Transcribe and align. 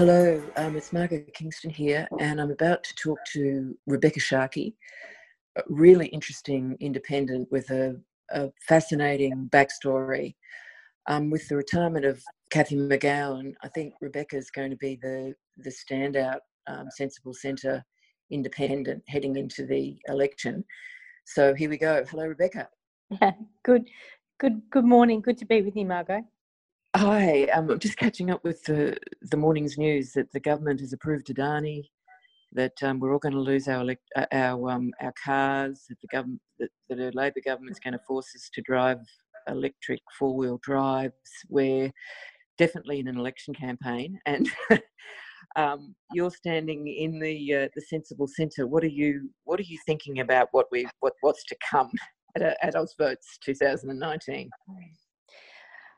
Hello, 0.00 0.42
um, 0.56 0.76
it's 0.76 0.94
Margo 0.94 1.22
Kingston 1.34 1.68
here, 1.68 2.08
and 2.20 2.40
I'm 2.40 2.50
about 2.50 2.82
to 2.84 2.94
talk 2.94 3.18
to 3.34 3.76
Rebekha 3.86 4.18
Sharkie, 4.18 4.72
a 5.56 5.62
really 5.68 6.06
interesting 6.06 6.74
independent 6.80 7.52
with 7.52 7.68
a, 7.68 8.00
a 8.30 8.48
fascinating 8.66 9.50
backstory. 9.52 10.36
Um, 11.06 11.28
with 11.28 11.46
the 11.48 11.56
retirement 11.56 12.06
of 12.06 12.22
Cathy 12.48 12.76
McGowan, 12.76 13.52
I 13.62 13.68
think 13.68 13.92
Rebekha 14.02 14.36
is 14.36 14.50
going 14.50 14.70
to 14.70 14.76
be 14.78 14.98
the, 15.02 15.34
the 15.58 15.70
standout 15.70 16.38
um, 16.66 16.86
sensible 16.90 17.34
centre 17.34 17.84
independent 18.30 19.02
heading 19.06 19.36
into 19.36 19.66
the 19.66 19.98
election. 20.08 20.64
So 21.26 21.52
here 21.52 21.68
we 21.68 21.76
go. 21.76 22.06
Hello, 22.08 22.26
Rebekha. 22.26 22.68
Yeah, 23.20 23.32
good, 23.64 23.90
good, 24.38 24.62
good 24.70 24.86
morning. 24.86 25.20
Good 25.20 25.36
to 25.36 25.44
be 25.44 25.60
with 25.60 25.76
you, 25.76 25.84
Margo. 25.84 26.24
Hi, 26.96 27.44
um, 27.54 27.70
I'm 27.70 27.78
just 27.78 27.96
catching 27.98 28.32
up 28.32 28.42
with 28.42 28.64
the, 28.64 28.96
the 29.22 29.36
morning's 29.36 29.78
news 29.78 30.12
that 30.14 30.32
the 30.32 30.40
government 30.40 30.80
has 30.80 30.92
approved 30.92 31.28
Adani, 31.28 31.84
that 32.52 32.82
um, 32.82 32.98
we're 32.98 33.12
all 33.12 33.20
going 33.20 33.34
to 33.34 33.40
lose 33.40 33.68
our 33.68 33.86
uh, 34.16 34.26
our 34.32 34.70
um, 34.70 34.90
our 35.00 35.14
cars, 35.24 35.84
that 35.88 36.00
the 36.00 36.08
government 36.08 36.40
that, 36.58 36.70
that 36.88 36.98
a 36.98 37.16
Labor 37.16 37.40
government's 37.44 37.78
going 37.78 37.92
to 37.92 38.00
force 38.08 38.34
us 38.34 38.50
to 38.54 38.62
drive 38.62 38.98
electric 39.46 40.00
four 40.18 40.34
wheel 40.34 40.58
drives. 40.64 41.14
We're 41.48 41.92
definitely 42.58 42.98
in 42.98 43.06
an 43.06 43.18
election 43.18 43.54
campaign, 43.54 44.18
and 44.26 44.50
um, 45.56 45.94
you're 46.12 46.32
standing 46.32 46.88
in 46.88 47.20
the 47.20 47.54
uh, 47.54 47.68
the 47.72 47.82
sensible 47.82 48.26
centre. 48.26 48.66
What 48.66 48.82
are 48.82 48.88
you 48.88 49.30
What 49.44 49.60
are 49.60 49.64
you 49.64 49.78
thinking 49.86 50.18
about 50.18 50.48
what 50.50 50.66
we 50.72 50.88
what 50.98 51.12
what's 51.20 51.44
to 51.44 51.56
come 51.70 51.92
at, 52.34 52.42
at 52.42 52.74
Ausvotes 52.74 53.38
2019? 53.44 54.50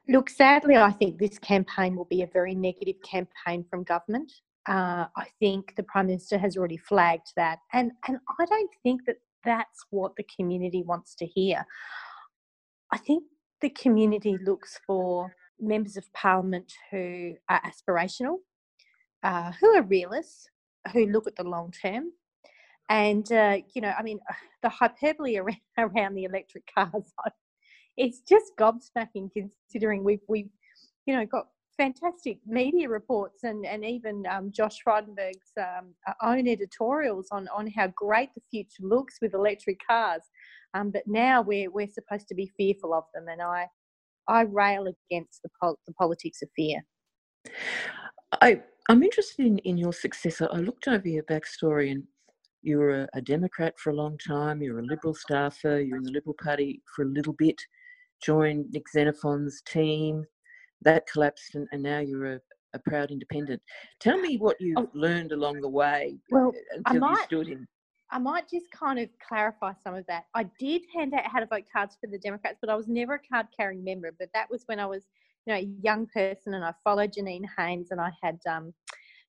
Look, 0.09 0.31
sadly, 0.31 0.77
I 0.77 0.91
think 0.91 1.19
this 1.19 1.39
campaign 1.39 1.95
will 1.95 2.07
be 2.07 2.23
a 2.23 2.27
very 2.27 2.55
negative 2.55 2.97
campaign 3.03 3.65
from 3.71 3.85
government. 3.85 4.33
Uh, 4.69 5.07
I 5.17 5.27
think 5.39 5.75
the 5.77 5.85
Prime 5.85 6.07
Minister 6.07 6.39
has 6.39 6.57
already 6.57 6.77
flagged 6.77 7.33
that. 7.37 7.61
And, 7.73 7.93
and 8.09 8.19
I 8.41 8.45
don't 8.47 8.71
think 8.83 9.03
that 9.07 9.17
that's 9.45 9.85
what 9.91 10.17
the 10.17 10.25
community 10.37 10.83
wants 10.83 11.15
to 11.17 11.27
hear. 11.27 11.65
I 12.93 12.99
think 12.99 13.25
the 13.61 13.71
community 13.71 14.39
looks 14.45 14.81
for 14.87 15.35
members 15.61 15.97
of 15.97 16.13
parliament 16.13 16.73
who 16.91 17.35
are 17.49 17.63
aspirational, 17.63 18.39
uh, 19.23 19.53
who 19.61 19.75
are 19.75 19.83
realists, 19.83 20.49
who 20.93 21.07
look 21.07 21.27
at 21.27 21.37
the 21.37 21.45
long 21.45 21.71
term. 21.71 22.13
And, 22.89 23.31
uh, 23.33 23.59
you 23.75 23.81
know, 23.81 23.93
I 23.97 24.03
mean, 24.03 24.19
the 24.63 24.69
hyperbole 24.69 25.37
around, 25.37 25.61
around 25.79 26.15
the 26.15 26.25
electric 26.25 26.65
cars, 26.75 27.13
it's 27.97 28.21
just 28.21 28.53
gobsmacking 28.59 29.31
considering 29.33 30.05
we've 30.05 30.21
we've 30.29 30.49
you 31.07 31.15
know 31.15 31.27
got 31.27 31.47
fantastic 31.77 32.39
media 32.47 32.89
reports 32.89 33.45
and 33.45 33.65
and 33.67 33.85
even 33.85 34.25
um, 34.31 34.53
Josh 34.53 34.79
Frydenberg's 34.87 35.53
um, 35.59 35.95
own 36.23 36.47
editorials 36.47 37.29
on 37.33 37.49
on 37.49 37.71
how 37.77 37.89
great 37.97 38.31
the 38.35 38.43
future 38.51 38.83
looks 38.83 39.17
with 39.21 39.35
electric 39.35 39.79
cars. 39.87 40.23
Um, 40.75 40.91
but 40.91 41.03
now 41.07 41.43
we're 41.43 41.71
we're 41.71 41.89
supposed 41.89 42.29
to 42.29 42.35
be 42.35 42.51
fearful 42.57 42.95
of 42.95 43.05
them, 43.15 43.27
and 43.29 43.43
I 43.43 43.67
I 44.29 44.43
rail 44.43 44.87
against 44.87 45.43
the 45.43 45.51
pol- 45.61 45.79
the 45.87 45.95
politics 45.95 46.43
of 46.43 46.49
fear. 46.55 46.81
I 48.41 48.63
I'm 48.89 49.03
interested 49.03 49.47
in, 49.47 49.59
in 49.59 49.77
your 49.77 49.93
successor. 49.93 50.49
I 50.53 50.59
looked 50.59 50.89
over 50.89 51.07
your 51.09 51.25
backstory 51.25 51.93
and 51.93 52.05
you 52.63 52.79
were 52.79 53.03
a, 53.03 53.09
a 53.15 53.21
Democrat 53.21 53.75
for 53.79 53.91
a 53.91 53.97
long 53.97 54.19
time. 54.19 54.63
You 54.63 54.75
were 54.75 54.81
a 54.81 54.87
Liberal 54.87 55.15
staffer. 55.15 55.81
You 55.81 55.93
were 55.93 55.97
in 55.99 56.05
the 56.05 56.13
Liberal 56.13 56.37
Party 56.43 56.81
for 56.95 57.03
a 57.03 57.09
little 57.09 57.33
bit 57.35 57.61
joined 58.23 58.71
Nick 58.71 58.89
Xenophon's 58.89 59.63
team. 59.67 60.25
That 60.83 61.05
collapsed, 61.13 61.55
and, 61.55 61.69
and 61.73 61.83
now 61.83 62.01
you're 62.01 62.35
a, 62.35 62.41
a, 62.75 62.79
proud 62.81 63.11
independent. 63.11 63.63
Tell 64.01 64.19
me 64.19 64.37
what 64.37 64.61
you've 64.61 64.79
oh, 64.79 64.91
learned 64.95 65.33
along 65.33 65.61
the 65.61 65.69
way 65.69 66.17
well, 66.31 66.53
until 66.73 67.01
might, 67.01 67.11
you 67.11 67.25
stood 67.25 67.49
in. 67.49 67.69
I 68.11 68.19
might 68.19 68.49
just 68.49 68.67
kind 68.73 68.99
of 68.99 69.09
clarify 69.27 69.73
some 69.83 69.95
of 69.95 70.05
that. 70.09 70.25
I 70.35 70.45
did 70.59 70.83
hand 70.95 71.15
out 71.15 71.31
how 71.31 71.39
to 71.39 71.47
vote 71.47 71.65
cards 71.73 71.97
for 72.01 72.09
the 72.09 72.19
Democrats, 72.19 72.59
but 72.61 72.69
I 72.69 72.75
was 72.75 72.89
never 72.89 73.15
a 73.15 73.21
card 73.33 73.47
carrying 73.57 73.85
member. 73.85 74.13
But 74.19 74.29
that 74.35 74.51
was 74.51 74.65
when 74.67 74.81
I 74.81 74.87
was, 74.87 75.05
you 75.47 75.53
know, 75.53 75.61
a 75.61 75.69
young 75.81 76.07
person, 76.07 76.55
and 76.55 76.65
I 76.65 76.73
followed 76.83 77.13
Janine 77.13 77.45
Haines, 77.57 77.93
and 77.93 78.01
I 78.01 78.11
had, 78.23 78.41
um, 78.51 78.75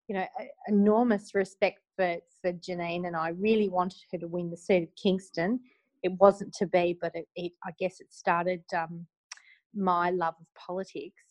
you 0.08 0.16
know, 0.16 0.26
enormous 0.68 1.36
respect 1.36 1.82
for 1.96 2.18
for 2.42 2.52
Janine, 2.52 3.06
and 3.06 3.16
I 3.16 3.30
really 3.30 3.70
wanted 3.70 4.02
her 4.12 4.18
to 4.18 4.28
win 4.28 4.50
the 4.50 4.58
seat 4.58 4.82
of 4.82 4.90
Kingston 4.96 5.60
it 6.04 6.12
wasn't 6.20 6.54
to 6.56 6.68
be, 6.68 6.98
but 7.02 7.12
it, 7.16 7.26
it 7.36 7.54
I 7.66 7.72
guess 7.80 8.00
it 8.00 8.08
started 8.12 8.62
um, 8.76 9.08
my 9.74 10.12
love 10.12 10.36
of 10.40 10.46
politics. 10.56 11.24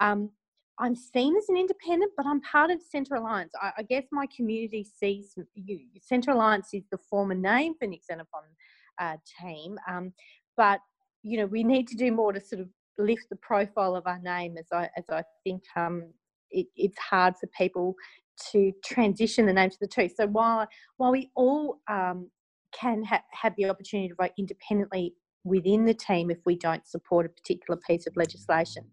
Um, 0.00 0.30
I'm 0.78 0.94
seen 0.94 1.36
as 1.36 1.48
an 1.48 1.56
independent, 1.56 2.12
but 2.16 2.26
I'm 2.26 2.40
part 2.42 2.70
of 2.70 2.82
Centre 2.82 3.14
Alliance. 3.14 3.52
I, 3.60 3.72
I 3.78 3.82
guess 3.82 4.04
my 4.12 4.26
community 4.34 4.84
sees 4.84 5.34
you. 5.54 5.80
Centre 6.02 6.32
Alliance 6.32 6.68
is 6.74 6.84
the 6.90 6.98
former 6.98 7.34
name 7.34 7.74
for 7.78 7.86
Nick 7.86 8.02
Xenophon 8.04 8.42
uh, 9.00 9.16
team, 9.40 9.78
um, 9.88 10.12
but 10.56 10.80
you 11.22 11.38
know 11.38 11.46
we 11.46 11.64
need 11.64 11.88
to 11.88 11.96
do 11.96 12.12
more 12.12 12.32
to 12.32 12.40
sort 12.40 12.60
of 12.60 12.68
lift 12.98 13.26
the 13.30 13.36
profile 13.36 13.94
of 13.96 14.06
our 14.06 14.20
name. 14.20 14.56
As 14.58 14.66
I 14.72 14.88
as 14.96 15.04
I 15.10 15.22
think 15.44 15.62
um, 15.76 16.12
it, 16.50 16.66
it's 16.76 16.98
hard 16.98 17.34
for 17.40 17.48
people 17.56 17.94
to 18.52 18.72
transition 18.84 19.46
the 19.46 19.52
name 19.52 19.70
to 19.70 19.78
the 19.80 19.86
two. 19.86 20.08
So 20.14 20.26
while 20.26 20.66
while 20.98 21.12
we 21.12 21.30
all 21.34 21.80
um, 21.88 22.30
can 22.78 23.02
ha- 23.04 23.22
have 23.32 23.54
the 23.56 23.68
opportunity 23.68 24.08
to 24.08 24.14
vote 24.14 24.32
independently 24.38 25.14
within 25.44 25.84
the 25.84 25.94
team 25.94 26.30
if 26.30 26.38
we 26.44 26.56
don't 26.56 26.86
support 26.86 27.26
a 27.26 27.28
particular 27.28 27.80
piece 27.88 28.06
of 28.06 28.16
legislation. 28.16 28.84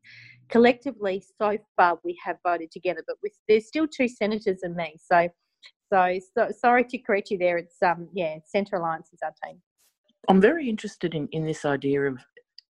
Collectively, 0.49 1.23
so 1.41 1.57
far 1.75 1.99
we 2.03 2.17
have 2.23 2.37
voted 2.45 2.71
together, 2.71 3.03
but 3.07 3.15
with, 3.23 3.33
there's 3.47 3.67
still 3.67 3.87
two 3.87 4.07
senators 4.07 4.59
and 4.61 4.75
me. 4.75 4.95
So, 5.03 5.27
so, 5.91 6.19
so 6.37 6.49
sorry 6.57 6.83
to 6.85 6.97
correct 6.99 7.31
you 7.31 7.37
there. 7.37 7.57
It's 7.57 7.81
um, 7.81 8.07
yeah, 8.13 8.37
Centre 8.45 8.75
Alliance 8.75 9.09
is 9.13 9.19
our 9.23 9.33
team. 9.43 9.59
I'm 10.29 10.41
very 10.41 10.69
interested 10.69 11.15
in 11.15 11.27
in 11.31 11.45
this 11.45 11.65
idea 11.65 12.01
of 12.03 12.17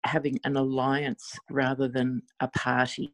having 0.06 0.40
an 0.44 0.56
alliance 0.56 1.38
rather 1.50 1.88
than 1.88 2.22
a 2.40 2.48
party, 2.50 3.14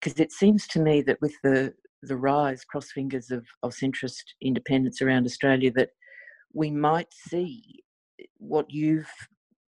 because 0.00 0.20
it 0.20 0.32
seems 0.32 0.66
to 0.68 0.80
me 0.80 1.02
that 1.02 1.20
with 1.20 1.34
the 1.42 1.74
the 2.02 2.16
rise, 2.16 2.64
cross 2.64 2.92
fingers 2.92 3.30
of, 3.30 3.44
of 3.62 3.72
centrist 3.72 4.22
independents 4.40 5.02
around 5.02 5.26
Australia, 5.26 5.72
that 5.72 5.90
we 6.58 6.72
might 6.72 7.12
see 7.12 7.62
what 8.38 8.68
you've 8.68 9.08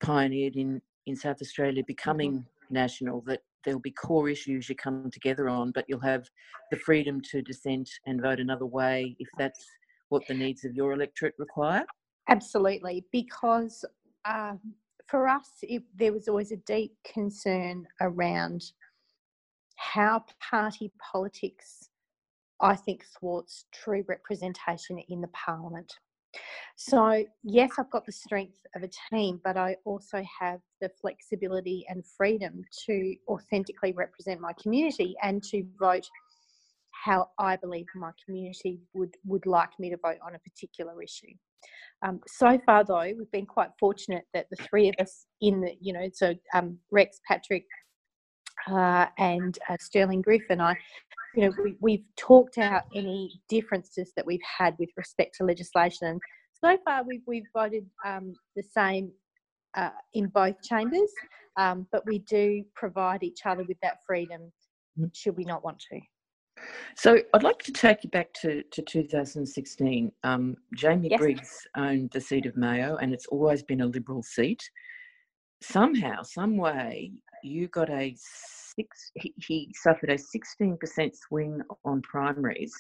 pioneered 0.04 0.56
in, 0.56 0.80
in 1.08 1.16
South 1.16 1.38
Australia 1.42 1.82
mm-hmm. 1.82 1.88
becoming 1.88 2.46
national, 2.70 3.22
that 3.22 3.42
there'll 3.64 3.80
be 3.80 3.90
core 3.90 4.30
issues 4.30 4.70
you 4.70 4.76
come 4.76 5.10
together 5.10 5.50
on, 5.50 5.72
but 5.72 5.86
you'll 5.88 6.00
have 6.00 6.30
the 6.70 6.78
freedom 6.78 7.20
to 7.32 7.42
dissent 7.42 7.90
and 8.06 8.22
vote 8.22 8.40
another 8.40 8.68
way 8.68 9.16
if 9.18 9.28
that's 9.40 9.66
what 10.10 10.22
the 10.28 10.34
needs 10.36 10.64
of 10.64 10.76
your 10.76 10.94
electorate 10.94 11.34
require? 11.40 11.84
Absolutely, 12.30 13.04
because 13.12 13.84
um, 14.26 14.60
for 15.08 15.28
us, 15.28 15.50
it, 15.64 15.82
there 15.96 16.14
was 16.14 16.28
always 16.28 16.52
a 16.52 16.58
deep 16.68 16.94
concern 17.12 17.88
around 18.02 18.64
how 19.78 20.24
party 20.52 20.92
politics, 21.12 21.90
I 22.62 22.76
think, 22.76 23.04
thwarts 23.20 23.66
true 23.74 24.04
representation 24.08 25.00
in 25.10 25.22
the 25.22 25.30
parliament. 25.30 25.92
So, 26.78 27.24
yes, 27.44 27.72
I've 27.80 27.90
got 27.90 28.06
the 28.06 28.12
strength 28.12 28.58
of 28.76 28.84
a 28.84 28.90
team, 29.10 29.40
but 29.44 29.56
I 29.56 29.78
also 29.86 30.22
have 30.40 30.60
the 30.82 30.90
flexibility 31.02 31.86
and 31.88 32.04
freedom 32.06 32.64
to 32.86 33.16
authentically 33.30 33.94
represent 33.94 34.42
my 34.42 34.52
community 34.62 35.16
and 35.24 35.42
to 35.44 35.64
vote 35.80 36.06
how 36.92 37.30
I 37.40 37.56
believe 37.56 37.86
my 37.96 38.12
community 38.26 38.82
would, 38.94 39.16
would 39.26 39.46
like 39.46 39.70
me 39.80 39.90
to 39.90 39.98
vote 39.98 40.18
on 40.26 40.36
a 40.36 40.40
particular 40.40 41.02
issue. 41.02 41.34
Um, 42.02 42.20
so 42.28 42.60
far, 42.66 42.84
though, 42.84 43.14
we've 43.18 43.32
been 43.32 43.46
quite 43.46 43.70
fortunate 43.80 44.26
that 44.34 44.48
the 44.50 44.58
three 44.58 44.90
of 44.90 44.96
us 45.00 45.28
in 45.42 45.62
the, 45.62 45.72
you 45.80 45.94
know, 45.94 46.10
so 46.14 46.34
um, 46.54 46.78
Rex, 46.92 47.22
Patrick, 47.28 47.64
uh, 48.70 49.06
and 49.18 49.58
uh, 49.70 49.78
Stirling 49.80 50.22
Griffin, 50.22 50.60
I, 50.60 50.76
you 51.36 51.44
know, 51.44 51.54
we, 51.64 51.76
we've 51.80 52.06
talked 52.18 52.58
out 52.58 52.84
any 52.94 53.40
differences 53.48 54.12
that 54.16 54.26
we've 54.26 54.40
had 54.58 54.76
with 54.78 54.90
respect 54.98 55.36
to 55.38 55.46
legislation. 55.46 56.08
And 56.08 56.22
so 56.66 56.78
far, 56.86 57.04
we've, 57.04 57.22
we've 57.28 57.48
voted 57.56 57.86
um, 58.06 58.34
the 58.56 58.64
same 58.64 59.12
uh, 59.76 59.90
in 60.14 60.28
both 60.28 60.56
chambers, 60.64 61.12
um, 61.58 61.88
but 61.92 62.06
we 62.06 62.20
do 62.20 62.64
provide 62.76 63.24
each 63.24 63.42
other 63.46 63.64
with 63.68 63.78
that 63.84 63.98
freedom 64.06 64.52
mm. 65.00 65.10
should 65.14 65.38
we 65.38 65.44
not 65.44 65.64
want 65.64 65.80
to. 65.92 66.00
So 66.96 67.20
I'd 67.34 67.44
like 67.44 67.60
to 67.64 67.72
take 67.72 68.04
you 68.04 68.10
back 68.10 68.34
to, 68.42 68.64
to 68.64 68.82
2016. 68.82 70.12
Um, 70.24 70.56
Jamie 70.76 71.10
yes. 71.12 71.20
Briggs 71.20 71.68
owned 71.76 72.12
the 72.12 72.22
seat 72.22 72.46
of 72.46 72.56
Mayo, 72.56 72.96
and 72.98 73.14
it's 73.14 73.28
always 73.28 73.62
been 73.62 73.82
a 73.82 73.86
Liberal 73.86 74.24
seat. 74.24 74.64
Somehow, 75.62 76.24
some 76.24 76.58
way, 76.58 77.12
you 77.44 77.68
got 77.68 77.90
a 77.90 78.16
six, 78.18 79.12
he, 79.16 79.34
he 79.38 79.76
suffered 79.84 80.10
a 80.10 80.18
16% 80.18 80.78
swing 81.28 81.62
on 81.84 82.02
primaries, 82.02 82.74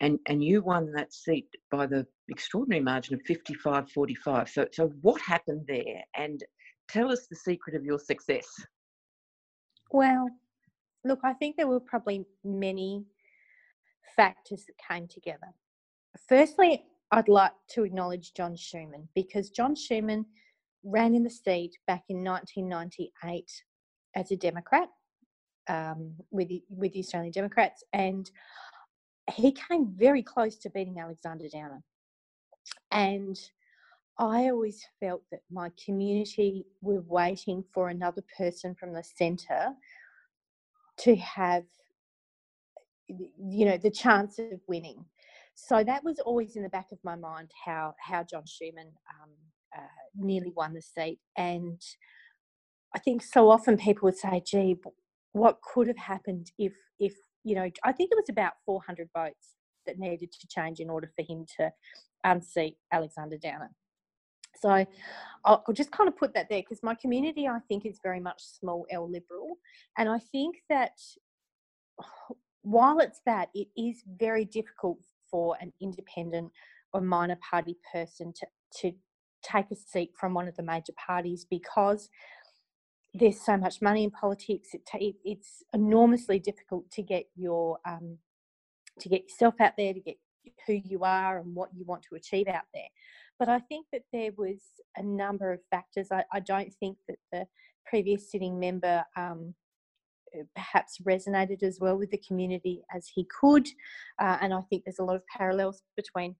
and, 0.00 0.18
and 0.26 0.42
you 0.42 0.62
won 0.62 0.92
that 0.92 1.12
seat 1.12 1.48
by 1.70 1.86
the 1.86 2.06
extraordinary 2.28 2.82
margin 2.82 3.14
of 3.14 3.22
55 3.26 3.90
45. 3.90 4.48
So, 4.48 4.66
so, 4.72 4.88
what 5.02 5.20
happened 5.20 5.64
there? 5.66 6.02
And 6.16 6.42
tell 6.88 7.10
us 7.10 7.26
the 7.28 7.36
secret 7.36 7.74
of 7.74 7.84
your 7.84 7.98
success. 7.98 8.46
Well, 9.90 10.28
look, 11.04 11.20
I 11.24 11.32
think 11.32 11.56
there 11.56 11.66
were 11.66 11.80
probably 11.80 12.24
many 12.44 13.04
factors 14.16 14.64
that 14.66 14.74
came 14.88 15.08
together. 15.08 15.48
Firstly, 16.28 16.84
I'd 17.10 17.28
like 17.28 17.52
to 17.70 17.84
acknowledge 17.84 18.34
John 18.34 18.54
Schumann 18.56 19.08
because 19.14 19.50
John 19.50 19.74
Schumann 19.74 20.26
ran 20.84 21.14
in 21.14 21.24
the 21.24 21.30
seat 21.30 21.76
back 21.86 22.04
in 22.08 22.22
1998 22.22 23.50
as 24.14 24.30
a 24.30 24.36
Democrat 24.36 24.88
um, 25.68 26.14
with 26.30 26.48
the, 26.48 26.62
with 26.68 26.92
the 26.92 27.00
Australian 27.00 27.32
Democrats, 27.32 27.82
and 27.92 28.30
he 29.34 29.52
came 29.52 29.92
very 29.96 30.22
close 30.22 30.56
to 30.56 30.70
beating 30.70 30.98
Alexander 30.98 31.48
Downer. 31.52 31.82
And 32.90 33.38
I 34.18 34.48
always 34.48 34.84
felt 35.00 35.22
that 35.30 35.40
my 35.50 35.70
community 35.84 36.66
were 36.80 37.02
waiting 37.06 37.64
for 37.72 37.88
another 37.88 38.22
person 38.36 38.74
from 38.74 38.92
the 38.92 39.04
centre 39.04 39.74
to 40.98 41.16
have, 41.16 41.64
you 43.08 43.64
know, 43.64 43.76
the 43.76 43.90
chance 43.90 44.38
of 44.38 44.60
winning. 44.66 45.04
So 45.54 45.84
that 45.84 46.04
was 46.04 46.18
always 46.20 46.56
in 46.56 46.62
the 46.62 46.68
back 46.68 46.86
of 46.92 46.98
my 47.02 47.16
mind 47.16 47.50
how 47.64 47.94
how 48.00 48.22
John 48.22 48.44
Schumann 48.46 48.92
um, 49.22 49.30
uh, 49.76 49.82
nearly 50.16 50.52
won 50.54 50.72
the 50.72 50.82
seat, 50.82 51.18
and 51.36 51.80
I 52.94 53.00
think 53.00 53.22
so 53.22 53.50
often 53.50 53.76
people 53.76 54.06
would 54.06 54.16
say, 54.16 54.40
"Gee, 54.46 54.76
what 55.32 55.60
could 55.62 55.88
have 55.88 55.96
happened 55.96 56.52
if 56.58 56.74
if 57.00 57.14
you 57.48 57.54
know?" 57.54 57.70
I 57.84 57.92
think 57.92 58.10
it 58.12 58.16
was 58.16 58.28
about 58.28 58.54
400 58.66 59.08
votes 59.14 59.54
that 59.86 59.98
needed 59.98 60.30
to 60.32 60.46
change 60.48 60.80
in 60.80 60.90
order 60.90 61.10
for 61.16 61.22
him 61.22 61.46
to 61.58 61.64
um, 62.24 62.38
unseat 62.38 62.76
Alexander 62.92 63.38
Downer. 63.38 63.70
So 64.60 64.68
I'll, 64.70 64.86
I'll 65.44 65.74
just 65.74 65.92
kind 65.92 66.08
of 66.08 66.16
put 66.16 66.34
that 66.34 66.48
there 66.48 66.62
because 66.62 66.82
my 66.82 66.94
community, 66.94 67.46
I 67.46 67.60
think, 67.68 67.86
is 67.86 68.00
very 68.02 68.20
much 68.20 68.42
small 68.42 68.86
L 68.90 69.10
liberal, 69.10 69.56
and 69.96 70.08
I 70.08 70.18
think 70.18 70.56
that 70.68 70.98
while 72.62 72.98
it's 72.98 73.20
that, 73.24 73.48
it 73.54 73.68
is 73.76 74.02
very 74.18 74.44
difficult 74.44 74.98
for 75.30 75.56
an 75.60 75.72
independent 75.80 76.50
or 76.92 77.00
minor 77.00 77.38
party 77.50 77.76
person 77.92 78.32
to, 78.32 78.46
to 78.80 78.92
take 79.42 79.70
a 79.70 79.76
seat 79.76 80.10
from 80.18 80.34
one 80.34 80.48
of 80.48 80.56
the 80.56 80.62
major 80.62 80.92
parties 81.06 81.46
because 81.48 82.08
there's 83.18 83.40
so 83.40 83.56
much 83.56 83.82
money 83.82 84.04
in 84.04 84.10
politics. 84.10 84.70
It 84.74 84.86
ta- 84.86 84.98
it's 85.24 85.62
enormously 85.74 86.38
difficult 86.38 86.90
to 86.92 87.02
get 87.02 87.24
your 87.36 87.78
um, 87.86 88.18
to 89.00 89.08
get 89.08 89.22
yourself 89.22 89.54
out 89.60 89.72
there, 89.76 89.94
to 89.94 90.00
get 90.00 90.16
who 90.66 90.74
you 90.84 91.04
are 91.04 91.38
and 91.38 91.54
what 91.54 91.70
you 91.74 91.84
want 91.84 92.02
to 92.08 92.16
achieve 92.16 92.48
out 92.48 92.64
there. 92.74 92.88
But 93.38 93.48
I 93.48 93.60
think 93.60 93.86
that 93.92 94.02
there 94.12 94.30
was 94.36 94.58
a 94.96 95.02
number 95.02 95.52
of 95.52 95.60
factors. 95.70 96.08
I, 96.10 96.24
I 96.32 96.40
don't 96.40 96.72
think 96.80 96.98
that 97.08 97.18
the 97.32 97.46
previous 97.86 98.30
sitting 98.30 98.58
member 98.58 99.04
um, 99.16 99.54
uh, 100.36 100.42
perhaps 100.54 100.98
resonated 100.98 101.62
as 101.62 101.78
well 101.80 101.96
with 101.96 102.10
the 102.10 102.18
community 102.26 102.82
as 102.94 103.06
he 103.14 103.26
could. 103.40 103.66
Uh, 104.20 104.38
and 104.40 104.52
I 104.52 104.60
think 104.68 104.84
there's 104.84 104.98
a 104.98 105.04
lot 105.04 105.16
of 105.16 105.26
parallels 105.26 105.82
between, 105.96 106.34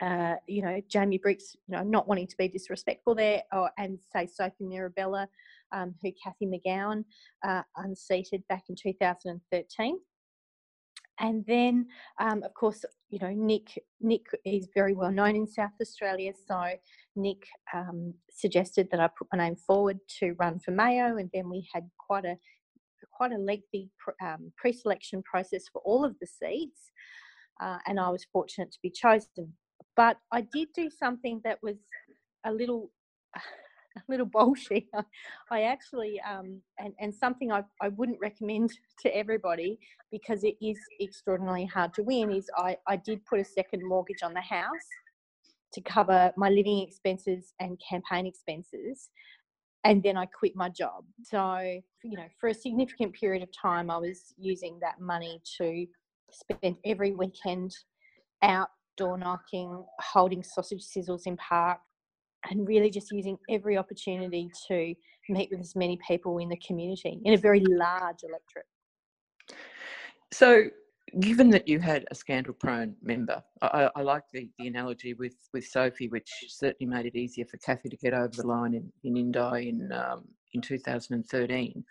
uh, 0.00 0.36
you 0.46 0.62
know, 0.62 0.80
Jamie 0.88 1.18
Briggs, 1.18 1.56
you 1.66 1.76
know, 1.76 1.82
not 1.82 2.06
wanting 2.06 2.28
to 2.28 2.36
be 2.36 2.48
disrespectful 2.48 3.14
there, 3.14 3.42
or, 3.52 3.70
and 3.76 3.98
say 4.12 4.26
Sophie 4.26 4.64
Mirabella, 4.64 5.28
um, 5.72 5.94
who 6.02 6.12
Cathy 6.22 6.46
McGowan 6.46 7.04
uh, 7.46 7.62
unseated 7.76 8.42
back 8.48 8.64
in 8.68 8.76
2013. 8.76 9.98
And 11.18 11.44
then, 11.46 11.86
um, 12.20 12.42
of 12.42 12.52
course, 12.54 12.84
you 13.08 13.18
know, 13.20 13.32
Nick 13.32 13.82
Nick 14.00 14.26
is 14.44 14.68
very 14.74 14.92
well 14.92 15.10
known 15.10 15.34
in 15.36 15.46
South 15.46 15.70
Australia. 15.80 16.32
So 16.46 16.62
Nick 17.14 17.46
um, 17.72 18.12
suggested 18.30 18.88
that 18.90 19.00
I 19.00 19.08
put 19.08 19.28
my 19.32 19.38
name 19.38 19.56
forward 19.56 19.98
to 20.18 20.34
run 20.38 20.58
for 20.58 20.72
Mayo, 20.72 21.16
and 21.16 21.30
then 21.32 21.48
we 21.48 21.66
had 21.72 21.88
quite 21.98 22.24
a 22.24 22.36
quite 23.12 23.32
a 23.32 23.38
lengthy 23.38 23.90
um, 24.22 24.52
pre-selection 24.58 25.22
process 25.22 25.64
for 25.72 25.80
all 25.86 26.04
of 26.04 26.16
the 26.20 26.26
seats, 26.26 26.90
uh, 27.60 27.78
and 27.86 27.98
I 27.98 28.10
was 28.10 28.26
fortunate 28.30 28.70
to 28.72 28.78
be 28.82 28.90
chosen. 28.90 29.54
But 29.96 30.18
I 30.30 30.42
did 30.42 30.68
do 30.74 30.90
something 30.90 31.40
that 31.44 31.58
was 31.62 31.76
a 32.44 32.52
little. 32.52 32.90
A 33.96 34.00
little 34.08 34.26
bolshy. 34.26 34.86
I 35.50 35.62
actually, 35.62 36.20
um, 36.20 36.60
and, 36.78 36.92
and 37.00 37.14
something 37.14 37.52
I, 37.52 37.62
I 37.80 37.88
wouldn't 37.88 38.18
recommend 38.20 38.72
to 39.02 39.16
everybody 39.16 39.78
because 40.10 40.44
it 40.44 40.56
is 40.62 40.78
extraordinarily 41.00 41.66
hard 41.66 41.94
to 41.94 42.02
win, 42.02 42.30
is 42.30 42.48
I, 42.56 42.76
I 42.86 42.96
did 42.96 43.24
put 43.24 43.40
a 43.40 43.44
second 43.44 43.82
mortgage 43.84 44.22
on 44.22 44.34
the 44.34 44.40
house 44.40 44.88
to 45.72 45.80
cover 45.80 46.32
my 46.36 46.48
living 46.48 46.80
expenses 46.80 47.52
and 47.60 47.80
campaign 47.90 48.26
expenses 48.26 49.10
and 49.86 50.02
then 50.02 50.16
I 50.16 50.26
quit 50.26 50.56
my 50.56 50.68
job. 50.68 51.04
So, 51.22 51.80
you 52.02 52.16
know, 52.16 52.26
for 52.40 52.48
a 52.48 52.54
significant 52.54 53.12
period 53.12 53.44
of 53.44 53.48
time, 53.52 53.88
I 53.88 53.98
was 53.98 54.34
using 54.36 54.78
that 54.80 55.00
money 55.00 55.40
to 55.58 55.86
spend 56.32 56.76
every 56.84 57.12
weekend 57.12 57.72
out 58.42 58.68
door 58.96 59.16
knocking, 59.16 59.84
holding 60.00 60.42
sausage 60.42 60.82
sizzles 60.82 61.26
in 61.26 61.36
park, 61.36 61.78
and 62.50 62.66
really 62.66 62.90
just 62.90 63.10
using 63.10 63.36
every 63.50 63.76
opportunity 63.76 64.50
to 64.68 64.94
meet 65.28 65.50
with 65.50 65.60
as 65.60 65.74
many 65.74 65.98
people 66.06 66.38
in 66.38 66.48
the 66.48 66.58
community 66.58 67.20
in 67.24 67.34
a 67.34 67.36
very 67.36 67.60
large 67.60 68.22
electorate. 68.22 68.66
So, 70.32 70.64
given 71.20 71.50
that 71.50 71.68
you 71.68 71.78
had 71.78 72.04
a 72.10 72.14
scandal 72.14 72.54
prone 72.54 72.96
member, 73.02 73.42
I, 73.62 73.90
I, 73.94 74.02
like 74.02 74.24
the, 74.32 74.50
the 74.58 74.66
analogy 74.66 75.14
with, 75.14 75.36
with 75.52 75.64
Sophie, 75.66 76.08
which 76.08 76.28
certainly 76.48 76.92
made 76.92 77.06
it 77.06 77.16
easier 77.16 77.46
for 77.46 77.58
Cathy 77.58 77.88
to 77.88 77.96
get 77.96 78.12
over 78.12 78.28
the 78.28 78.46
line 78.46 78.74
in, 78.74 78.92
in 79.04 79.16
Indi 79.16 79.68
in, 79.68 79.92
um, 79.92 80.24
in 80.52 80.60
2013. 80.60 81.84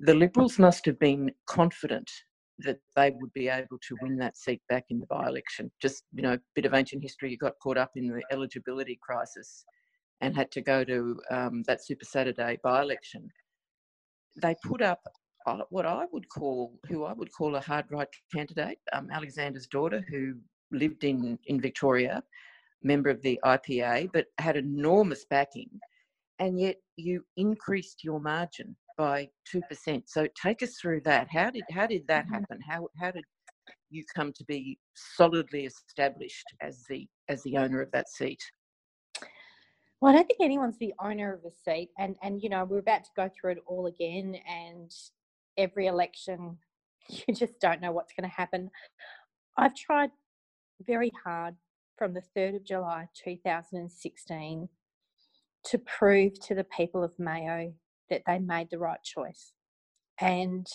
The 0.00 0.14
Liberals 0.14 0.58
must 0.58 0.84
have 0.86 0.98
been 0.98 1.30
confident 1.46 2.10
that 2.58 2.78
they 2.96 3.10
would 3.10 3.32
be 3.32 3.48
able 3.48 3.78
to 3.88 3.96
win 4.02 4.16
that 4.18 4.36
seat 4.36 4.60
back 4.68 4.84
in 4.90 5.00
the 5.00 5.06
by 5.06 5.26
election. 5.26 5.70
Just, 5.80 6.04
you 6.12 6.22
know, 6.22 6.34
a 6.34 6.40
bit 6.54 6.64
of 6.64 6.74
ancient 6.74 7.02
history, 7.02 7.30
you 7.30 7.36
got 7.36 7.58
caught 7.62 7.78
up 7.78 7.90
in 7.96 8.08
the 8.08 8.22
eligibility 8.30 8.98
crisis 9.02 9.64
and 10.20 10.36
had 10.36 10.50
to 10.52 10.60
go 10.60 10.84
to 10.84 11.20
um, 11.30 11.62
that 11.66 11.84
Super 11.84 12.04
Saturday 12.04 12.58
by 12.62 12.82
election. 12.82 13.28
They 14.40 14.54
put 14.64 14.80
up 14.80 15.00
what 15.70 15.86
I 15.86 16.04
would 16.12 16.28
call, 16.28 16.78
who 16.88 17.04
I 17.04 17.12
would 17.12 17.32
call 17.32 17.56
a 17.56 17.60
hard 17.60 17.86
right 17.90 18.08
candidate, 18.32 18.78
um, 18.92 19.08
Alexander's 19.10 19.66
daughter, 19.66 20.04
who 20.08 20.34
lived 20.70 21.04
in, 21.04 21.38
in 21.46 21.60
Victoria, 21.60 22.22
member 22.82 23.10
of 23.10 23.20
the 23.22 23.38
IPA, 23.44 24.10
but 24.12 24.26
had 24.38 24.56
enormous 24.56 25.24
backing. 25.28 25.68
And 26.38 26.58
yet 26.58 26.76
you 26.96 27.24
increased 27.36 28.04
your 28.04 28.20
margin 28.20 28.76
by 28.96 29.28
2%. 29.54 30.02
So 30.06 30.26
take 30.40 30.62
us 30.62 30.76
through 30.80 31.02
that. 31.04 31.28
How 31.30 31.50
did, 31.50 31.64
how 31.70 31.86
did 31.86 32.06
that 32.08 32.24
mm-hmm. 32.24 32.34
happen? 32.34 32.58
How, 32.66 32.88
how 33.00 33.10
did 33.10 33.24
you 33.90 34.04
come 34.14 34.32
to 34.32 34.44
be 34.44 34.78
solidly 34.94 35.66
established 35.66 36.46
as 36.60 36.84
the, 36.88 37.06
as 37.28 37.42
the 37.42 37.56
owner 37.56 37.80
of 37.80 37.90
that 37.92 38.08
seat? 38.08 38.40
Well, 40.02 40.12
I 40.12 40.16
don't 40.16 40.26
think 40.26 40.40
anyone's 40.40 40.78
the 40.78 40.94
owner 41.00 41.32
of 41.32 41.44
a 41.44 41.52
seat, 41.64 41.90
and 41.96 42.16
and 42.24 42.42
you 42.42 42.48
know 42.48 42.64
we're 42.64 42.80
about 42.80 43.04
to 43.04 43.10
go 43.14 43.30
through 43.30 43.52
it 43.52 43.58
all 43.68 43.86
again, 43.86 44.34
and 44.48 44.90
every 45.56 45.86
election, 45.86 46.58
you 47.08 47.32
just 47.32 47.60
don't 47.60 47.80
know 47.80 47.92
what's 47.92 48.12
going 48.12 48.28
to 48.28 48.36
happen. 48.36 48.68
I've 49.56 49.76
tried 49.76 50.10
very 50.84 51.12
hard 51.24 51.54
from 51.96 52.14
the 52.14 52.22
3rd 52.36 52.56
of 52.56 52.64
July 52.64 53.06
2016 53.24 54.68
to 55.66 55.78
prove 55.78 56.40
to 56.40 56.56
the 56.56 56.64
people 56.64 57.04
of 57.04 57.12
Mayo 57.18 57.72
that 58.12 58.22
they 58.26 58.38
made 58.38 58.68
the 58.70 58.78
right 58.78 59.02
choice. 59.02 59.52
And 60.20 60.66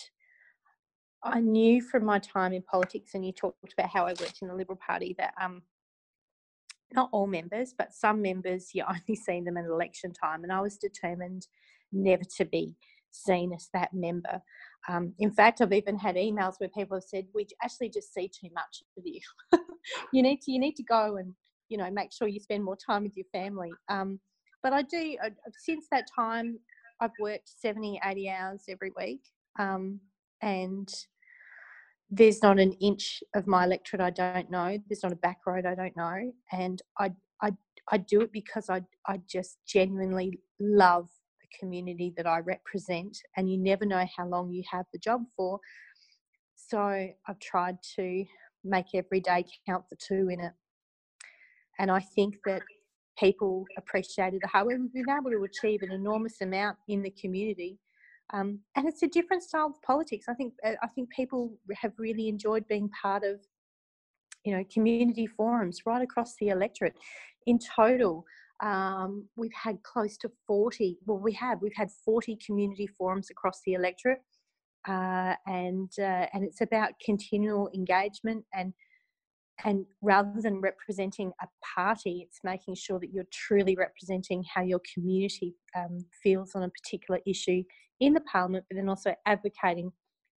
I 1.22 1.40
knew 1.40 1.80
from 1.80 2.04
my 2.04 2.18
time 2.18 2.52
in 2.52 2.62
politics, 2.62 3.14
and 3.14 3.24
you 3.24 3.32
talked 3.32 3.72
about 3.72 3.90
how 3.90 4.06
I 4.06 4.10
worked 4.10 4.38
in 4.42 4.48
the 4.48 4.54
Liberal 4.54 4.78
Party, 4.84 5.14
that 5.18 5.32
um, 5.40 5.62
not 6.92 7.08
all 7.12 7.26
members, 7.26 7.74
but 7.76 7.94
some 7.94 8.20
members, 8.20 8.70
you 8.74 8.84
only 8.88 9.14
see 9.14 9.40
them 9.40 9.56
at 9.56 9.64
election 9.64 10.12
time. 10.12 10.42
And 10.42 10.52
I 10.52 10.60
was 10.60 10.76
determined 10.76 11.46
never 11.92 12.24
to 12.36 12.44
be 12.44 12.76
seen 13.10 13.52
as 13.52 13.68
that 13.72 13.94
member. 13.94 14.42
Um, 14.88 15.14
in 15.18 15.30
fact, 15.30 15.60
I've 15.60 15.72
even 15.72 15.98
had 15.98 16.16
emails 16.16 16.54
where 16.58 16.68
people 16.68 16.96
have 16.96 17.04
said, 17.04 17.26
"We 17.34 17.46
actually 17.62 17.90
just 17.90 18.12
see 18.12 18.28
too 18.28 18.50
much 18.54 18.82
of 18.96 19.04
you. 19.06 19.20
you 20.12 20.22
need 20.22 20.40
to 20.42 20.52
you 20.52 20.58
need 20.58 20.76
to 20.76 20.82
go 20.84 21.16
and 21.16 21.34
you 21.68 21.78
know 21.78 21.90
make 21.90 22.12
sure 22.12 22.28
you 22.28 22.40
spend 22.40 22.64
more 22.64 22.76
time 22.76 23.04
with 23.04 23.16
your 23.16 23.26
family." 23.32 23.72
Um, 23.88 24.20
but 24.62 24.72
I 24.72 24.82
do. 24.82 25.16
Since 25.64 25.86
that 25.90 26.06
time, 26.14 26.58
I've 27.00 27.12
worked 27.20 27.48
70, 27.48 28.00
80 28.04 28.30
hours 28.30 28.62
every 28.68 28.92
week, 28.96 29.20
um, 29.58 30.00
and 30.42 30.88
there's 32.10 32.42
not 32.42 32.58
an 32.58 32.72
inch 32.74 33.22
of 33.34 33.46
my 33.46 33.64
electorate 33.64 34.00
I 34.00 34.10
don't 34.10 34.50
know. 34.50 34.78
There's 34.88 35.02
not 35.02 35.12
a 35.12 35.16
back 35.16 35.38
road 35.46 35.66
I 35.66 35.74
don't 35.74 35.96
know, 35.96 36.32
and 36.52 36.80
I 36.98 37.12
I 37.42 37.52
I 37.90 37.98
do 37.98 38.20
it 38.22 38.32
because 38.32 38.68
I 38.70 38.82
I 39.06 39.20
just 39.28 39.58
genuinely 39.66 40.40
love 40.60 41.08
the 41.40 41.58
community 41.58 42.12
that 42.16 42.26
I 42.26 42.40
represent, 42.40 43.16
and 43.36 43.50
you 43.50 43.58
never 43.58 43.84
know 43.84 44.06
how 44.16 44.26
long 44.26 44.50
you 44.50 44.62
have 44.70 44.86
the 44.92 44.98
job 44.98 45.22
for. 45.36 45.60
So 46.56 46.80
I've 46.80 47.38
tried 47.40 47.78
to 47.96 48.24
make 48.64 48.86
every 48.94 49.20
day 49.20 49.44
count 49.66 49.84
for 49.88 49.96
two 49.96 50.28
in 50.28 50.40
it. 50.40 50.52
And 51.78 51.90
I 51.90 52.00
think 52.00 52.36
that 52.44 52.62
people 53.18 53.64
appreciated 53.78 54.40
the 54.42 54.48
work. 54.64 54.78
We've 54.94 55.06
been 55.06 55.16
able 55.16 55.30
to 55.32 55.44
achieve 55.44 55.82
an 55.82 55.92
enormous 55.92 56.40
amount 56.40 56.78
in 56.88 57.02
the 57.02 57.10
community 57.10 57.78
Um, 58.32 58.60
and 58.76 58.86
it's 58.88 59.02
a 59.02 59.08
different 59.08 59.42
style 59.42 59.68
of 59.68 59.82
politics. 59.82 60.26
I 60.28 60.34
think 60.34 60.54
uh, 60.64 60.74
I 60.82 60.88
think 60.88 61.10
people 61.10 61.52
have 61.82 61.92
really 61.98 62.28
enjoyed 62.28 62.66
being 62.68 62.90
part 62.90 63.24
of, 63.24 63.40
you 64.44 64.56
know, 64.56 64.64
community 64.72 65.26
forums 65.26 65.82
right 65.86 66.02
across 66.02 66.36
the 66.36 66.48
electorate. 66.48 66.96
In 67.46 67.58
total, 67.58 68.24
um, 68.62 69.28
we've 69.36 69.54
had 69.54 69.82
close 69.82 70.16
to 70.18 70.30
40. 70.46 70.98
Well, 71.06 71.18
we 71.18 71.32
have 71.34 71.62
we've 71.62 71.74
had 71.76 71.90
40 72.04 72.38
community 72.44 72.86
forums 72.86 73.30
across 73.30 73.62
the 73.66 73.74
electorate, 73.74 74.22
uh, 74.88 75.34
and 75.46 75.90
uh, 75.98 76.26
and 76.34 76.44
it's 76.44 76.60
about 76.62 76.92
continual 77.04 77.70
engagement 77.74 78.44
and 78.54 78.74
and 79.64 79.84
rather 80.02 80.40
than 80.40 80.60
representing 80.60 81.32
a 81.42 81.46
party, 81.74 82.24
it's 82.26 82.40
making 82.44 82.76
sure 82.76 83.00
that 83.00 83.12
you're 83.12 83.26
truly 83.32 83.74
representing 83.76 84.44
how 84.54 84.62
your 84.62 84.80
community 84.94 85.54
um, 85.76 85.98
feels 86.22 86.54
on 86.54 86.62
a 86.62 86.70
particular 86.70 87.20
issue 87.26 87.62
in 88.00 88.14
the 88.14 88.20
parliament, 88.20 88.64
but 88.70 88.76
then 88.76 88.88
also 88.88 89.14
advocating 89.26 89.90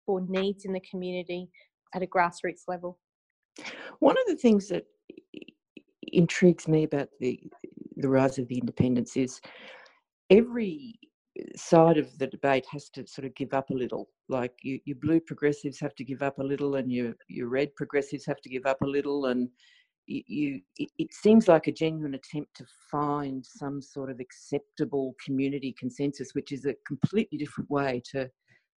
for 0.05 0.21
needs 0.27 0.65
in 0.65 0.73
the 0.73 0.81
community 0.89 1.49
at 1.93 2.01
a 2.01 2.07
grassroots 2.07 2.63
level. 2.67 2.97
One 3.99 4.17
of 4.17 4.25
the 4.27 4.37
things 4.37 4.67
that 4.69 4.85
intrigues 6.03 6.67
me 6.67 6.83
about 6.83 7.09
the 7.19 7.39
the 7.97 8.09
rise 8.09 8.39
of 8.39 8.47
the 8.47 8.57
independents 8.57 9.15
is 9.15 9.39
every 10.29 10.95
side 11.55 11.97
of 11.97 12.17
the 12.17 12.27
debate 12.27 12.65
has 12.71 12.89
to 12.89 13.05
sort 13.07 13.25
of 13.25 13.35
give 13.35 13.53
up 13.53 13.69
a 13.69 13.73
little. 13.73 14.09
Like 14.29 14.53
you, 14.63 14.79
your 14.85 14.97
blue 14.97 15.19
progressives 15.19 15.79
have 15.79 15.95
to 15.95 16.03
give 16.03 16.21
up 16.21 16.39
a 16.39 16.43
little, 16.43 16.75
and 16.75 16.91
your 16.91 17.13
your 17.27 17.47
red 17.47 17.75
progressives 17.75 18.25
have 18.25 18.41
to 18.41 18.49
give 18.49 18.65
up 18.65 18.81
a 18.81 18.87
little, 18.87 19.27
and 19.27 19.49
you, 20.07 20.23
you 20.27 20.61
it, 20.77 20.89
it 20.97 21.13
seems 21.13 21.47
like 21.47 21.67
a 21.67 21.71
genuine 21.71 22.15
attempt 22.15 22.55
to 22.57 22.65
find 22.89 23.45
some 23.45 23.81
sort 23.81 24.09
of 24.09 24.19
acceptable 24.19 25.15
community 25.23 25.73
consensus, 25.77 26.33
which 26.33 26.51
is 26.51 26.65
a 26.65 26.75
completely 26.85 27.37
different 27.37 27.69
way 27.69 28.01
to 28.11 28.29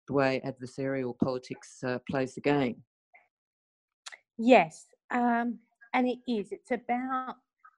the 0.08 0.14
way 0.14 0.42
adversarial 0.46 1.18
politics 1.24 1.78
uh, 1.86 2.00
plays 2.10 2.36
the 2.36 2.42
game. 2.42 2.84
Yes, 4.38 4.88
um, 5.12 5.60
and 5.94 6.08
it 6.08 6.20
is. 6.28 6.52
It's 6.52 6.72
about 6.72 7.36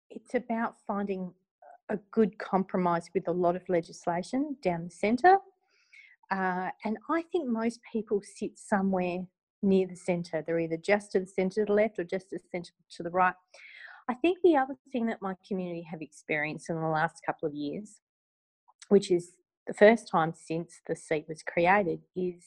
it's 0.09 0.35
about 0.35 0.75
finding 0.85 1.33
a 1.89 1.97
good 2.11 2.37
compromise 2.37 3.09
with 3.13 3.27
a 3.27 3.31
lot 3.31 3.55
of 3.55 3.67
legislation 3.69 4.57
down 4.61 4.85
the 4.85 4.89
centre. 4.89 5.37
Uh, 6.31 6.69
and 6.83 6.97
I 7.09 7.23
think 7.31 7.47
most 7.47 7.79
people 7.91 8.21
sit 8.23 8.57
somewhere 8.57 9.19
near 9.61 9.87
the 9.87 9.95
centre. 9.95 10.43
They're 10.45 10.59
either 10.59 10.77
just 10.77 11.11
to 11.11 11.19
the 11.19 11.27
centre 11.27 11.61
to 11.61 11.65
the 11.65 11.73
left 11.73 11.99
or 11.99 12.03
just 12.03 12.29
to 12.29 12.37
the 12.37 12.43
centre 12.51 12.73
to 12.91 13.03
the 13.03 13.09
right. 13.09 13.35
I 14.09 14.13
think 14.15 14.39
the 14.43 14.57
other 14.57 14.75
thing 14.91 15.05
that 15.07 15.21
my 15.21 15.35
community 15.47 15.85
have 15.89 16.01
experienced 16.01 16.69
in 16.69 16.75
the 16.75 16.87
last 16.87 17.21
couple 17.25 17.47
of 17.47 17.55
years, 17.55 18.01
which 18.89 19.11
is 19.11 19.31
the 19.67 19.73
first 19.73 20.09
time 20.09 20.33
since 20.35 20.81
the 20.87 20.95
seat 20.95 21.25
was 21.27 21.41
created, 21.41 22.01
is 22.15 22.43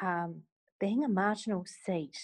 um, 0.00 0.42
being 0.78 1.04
a 1.04 1.08
marginal 1.08 1.64
seat. 1.66 2.16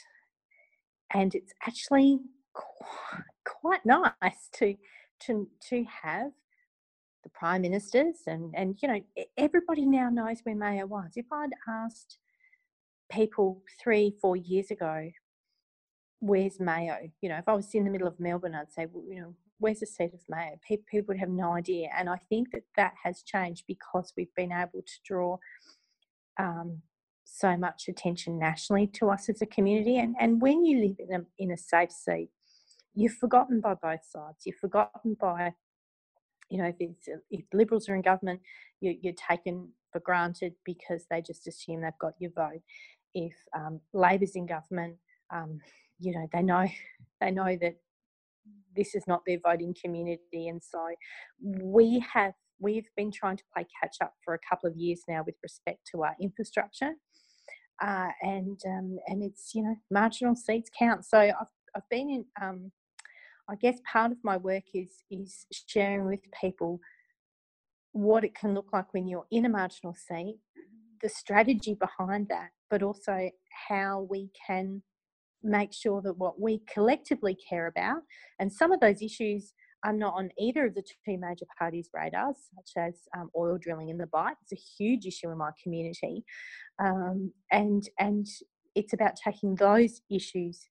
And 1.12 1.34
it's 1.34 1.52
actually 1.66 2.20
quite, 2.52 3.22
quite 3.44 3.84
nice 3.84 4.48
to 4.54 4.76
to 5.20 5.48
to 5.68 5.84
have 6.02 6.32
the 7.22 7.28
prime 7.30 7.62
ministers 7.62 8.16
and 8.26 8.54
and 8.56 8.78
you 8.80 8.88
know 8.88 9.00
everybody 9.36 9.84
now 9.84 10.08
knows 10.10 10.38
where 10.42 10.54
Mayo 10.54 10.86
was. 10.86 11.12
If 11.16 11.26
I'd 11.32 11.50
asked 11.68 12.18
people 13.10 13.62
three 13.82 14.14
four 14.20 14.36
years 14.36 14.70
ago, 14.70 15.10
where's 16.20 16.60
Mayo? 16.60 17.10
You 17.20 17.28
know, 17.30 17.36
if 17.36 17.48
I 17.48 17.54
was 17.54 17.74
in 17.74 17.84
the 17.84 17.90
middle 17.90 18.08
of 18.08 18.20
Melbourne, 18.20 18.54
I'd 18.54 18.72
say, 18.72 18.86
well, 18.90 19.04
you 19.08 19.20
know, 19.20 19.34
where's 19.58 19.80
the 19.80 19.86
seat 19.86 20.14
of 20.14 20.20
Mayo? 20.28 20.56
People, 20.66 20.84
people 20.90 21.06
would 21.08 21.20
have 21.20 21.28
no 21.28 21.54
idea, 21.54 21.88
and 21.96 22.08
I 22.08 22.16
think 22.28 22.52
that 22.52 22.62
that 22.76 22.94
has 23.02 23.22
changed 23.22 23.64
because 23.66 24.12
we've 24.16 24.34
been 24.36 24.52
able 24.52 24.82
to 24.82 24.98
draw. 25.04 25.38
Um, 26.38 26.82
so 27.30 27.58
much 27.58 27.88
attention 27.88 28.38
nationally 28.38 28.86
to 28.86 29.10
us 29.10 29.28
as 29.28 29.42
a 29.42 29.46
community, 29.46 29.98
and, 29.98 30.16
and 30.18 30.40
when 30.40 30.64
you 30.64 30.78
live 30.78 30.96
in 30.98 31.14
a, 31.14 31.24
in 31.38 31.50
a 31.50 31.58
safe 31.58 31.92
seat, 31.92 32.30
you're 32.98 33.12
forgotten 33.12 33.60
by 33.60 33.74
both 33.74 34.04
sides. 34.04 34.38
You're 34.44 34.56
forgotten 34.60 35.16
by, 35.20 35.52
you 36.50 36.58
know, 36.58 36.64
if, 36.64 36.74
it's, 36.80 37.08
if 37.30 37.44
Liberals 37.52 37.88
are 37.88 37.94
in 37.94 38.02
government, 38.02 38.40
you, 38.80 38.96
you're 39.00 39.14
taken 39.14 39.68
for 39.92 40.00
granted 40.00 40.54
because 40.64 41.04
they 41.08 41.22
just 41.22 41.46
assume 41.46 41.82
they've 41.82 41.92
got 42.00 42.14
your 42.18 42.32
vote. 42.32 42.60
If 43.14 43.34
um, 43.56 43.80
Labor's 43.92 44.34
in 44.34 44.46
government, 44.46 44.96
um, 45.32 45.60
you 46.00 46.12
know, 46.12 46.26
they 46.32 46.42
know 46.42 46.66
they 47.20 47.30
know 47.30 47.56
that 47.60 47.76
this 48.76 48.96
is 48.96 49.04
not 49.06 49.22
their 49.26 49.38
voting 49.44 49.74
community, 49.80 50.48
and 50.48 50.62
so 50.62 50.88
we 51.40 52.04
have 52.12 52.34
we've 52.58 52.88
been 52.96 53.12
trying 53.12 53.36
to 53.36 53.44
play 53.54 53.64
catch 53.80 53.96
up 54.02 54.14
for 54.24 54.34
a 54.34 54.38
couple 54.48 54.68
of 54.68 54.76
years 54.76 55.02
now 55.08 55.22
with 55.24 55.36
respect 55.42 55.88
to 55.92 56.02
our 56.02 56.16
infrastructure. 56.20 56.92
Uh, 57.80 58.08
and 58.22 58.60
um, 58.66 58.98
and 59.06 59.22
it's 59.22 59.52
you 59.54 59.62
know 59.62 59.76
marginal 59.90 60.34
seats 60.34 60.68
count. 60.76 61.04
So 61.06 61.18
I've 61.18 61.46
I've 61.74 61.88
been 61.90 62.10
in 62.10 62.24
um, 62.42 62.72
I 63.50 63.56
guess 63.56 63.78
part 63.90 64.12
of 64.12 64.18
my 64.22 64.36
work 64.36 64.64
is 64.74 65.02
is 65.10 65.46
sharing 65.66 66.06
with 66.06 66.20
people 66.40 66.80
what 67.92 68.24
it 68.24 68.34
can 68.34 68.54
look 68.54 68.72
like 68.72 68.92
when 68.92 69.08
you're 69.08 69.26
in 69.30 69.46
a 69.46 69.48
marginal 69.48 69.94
seat, 69.94 70.38
the 71.02 71.08
strategy 71.08 71.74
behind 71.74 72.28
that, 72.28 72.50
but 72.70 72.82
also 72.82 73.30
how 73.68 74.06
we 74.10 74.30
can 74.46 74.82
make 75.42 75.72
sure 75.72 76.02
that 76.02 76.18
what 76.18 76.40
we 76.40 76.60
collectively 76.72 77.36
care 77.48 77.66
about, 77.66 78.02
and 78.38 78.52
some 78.52 78.72
of 78.72 78.80
those 78.80 79.00
issues 79.02 79.52
are 79.84 79.92
not 79.92 80.14
on 80.14 80.28
either 80.38 80.66
of 80.66 80.74
the 80.74 80.82
two 80.82 81.16
major 81.18 81.46
parties' 81.56 81.88
radars, 81.94 82.36
such 82.56 82.72
as 82.76 82.94
um, 83.16 83.30
oil 83.36 83.56
drilling 83.58 83.88
in 83.88 83.96
the 83.96 84.08
Bight. 84.08 84.34
It's 84.42 84.52
a 84.52 84.82
huge 84.84 85.06
issue 85.06 85.30
in 85.30 85.38
my 85.38 85.50
community, 85.62 86.24
um, 86.78 87.32
and 87.50 87.88
and 87.98 88.26
it's 88.74 88.92
about 88.92 89.16
taking 89.16 89.54
those 89.54 90.02
issues 90.10 90.68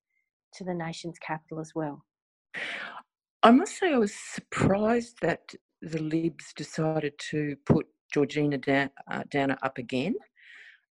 to 0.54 0.64
the 0.64 0.74
nation's 0.74 1.18
capital 1.20 1.60
as 1.60 1.72
well. 1.74 2.04
I 3.44 3.52
must 3.52 3.78
say, 3.78 3.94
I 3.94 3.98
was 3.98 4.14
surprised 4.14 5.18
that 5.22 5.54
the 5.82 6.02
Libs 6.02 6.54
decided 6.56 7.14
to 7.30 7.56
put 7.66 7.86
Georgina 8.12 8.58
Dan, 8.58 8.90
uh, 9.12 9.24
Downer 9.30 9.58
up 9.62 9.78
again. 9.78 10.16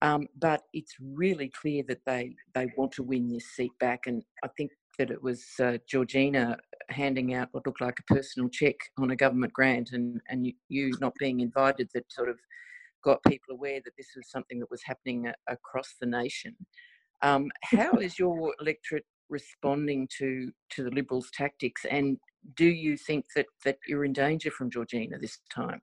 Um, 0.02 0.28
but 0.38 0.62
it's 0.72 0.94
really 1.00 1.48
clear 1.48 1.82
that 1.88 2.04
they, 2.04 2.34
they 2.54 2.66
want 2.76 2.92
to 2.92 3.02
win 3.02 3.28
this 3.28 3.46
seat 3.56 3.72
back. 3.80 4.06
And 4.06 4.22
I 4.42 4.48
think 4.56 4.70
that 4.98 5.10
it 5.10 5.22
was 5.22 5.44
uh, 5.62 5.78
Georgina 5.88 6.58
handing 6.90 7.34
out 7.34 7.48
what 7.52 7.66
looked 7.66 7.80
like 7.80 7.98
a 7.98 8.14
personal 8.14 8.48
check 8.48 8.76
on 8.98 9.10
a 9.10 9.16
government 9.16 9.52
grant 9.52 9.92
and, 9.92 10.20
and 10.28 10.46
you, 10.46 10.52
you, 10.68 10.92
not 11.00 11.14
being 11.18 11.40
invited 11.40 11.88
that 11.94 12.12
sort 12.12 12.28
of 12.28 12.36
got 13.02 13.22
people 13.24 13.54
aware 13.54 13.80
that 13.84 13.96
this 13.96 14.08
was 14.16 14.30
something 14.30 14.58
that 14.58 14.70
was 14.70 14.82
happening 14.84 15.26
a, 15.26 15.34
across 15.52 15.94
the 16.00 16.06
nation. 16.06 16.54
Um, 17.22 17.50
how 17.62 17.92
is 17.92 18.18
your 18.18 18.54
electorate 18.60 19.06
responding 19.28 20.08
to 20.18 20.52
to 20.70 20.84
the 20.84 20.90
Liberals' 20.90 21.30
tactics? 21.32 21.84
And 21.90 22.18
do 22.56 22.66
you 22.66 22.96
think 22.96 23.26
that 23.34 23.46
that 23.64 23.78
you're 23.86 24.04
in 24.04 24.12
danger 24.12 24.50
from 24.50 24.70
Georgina 24.70 25.18
this 25.18 25.38
time? 25.50 25.80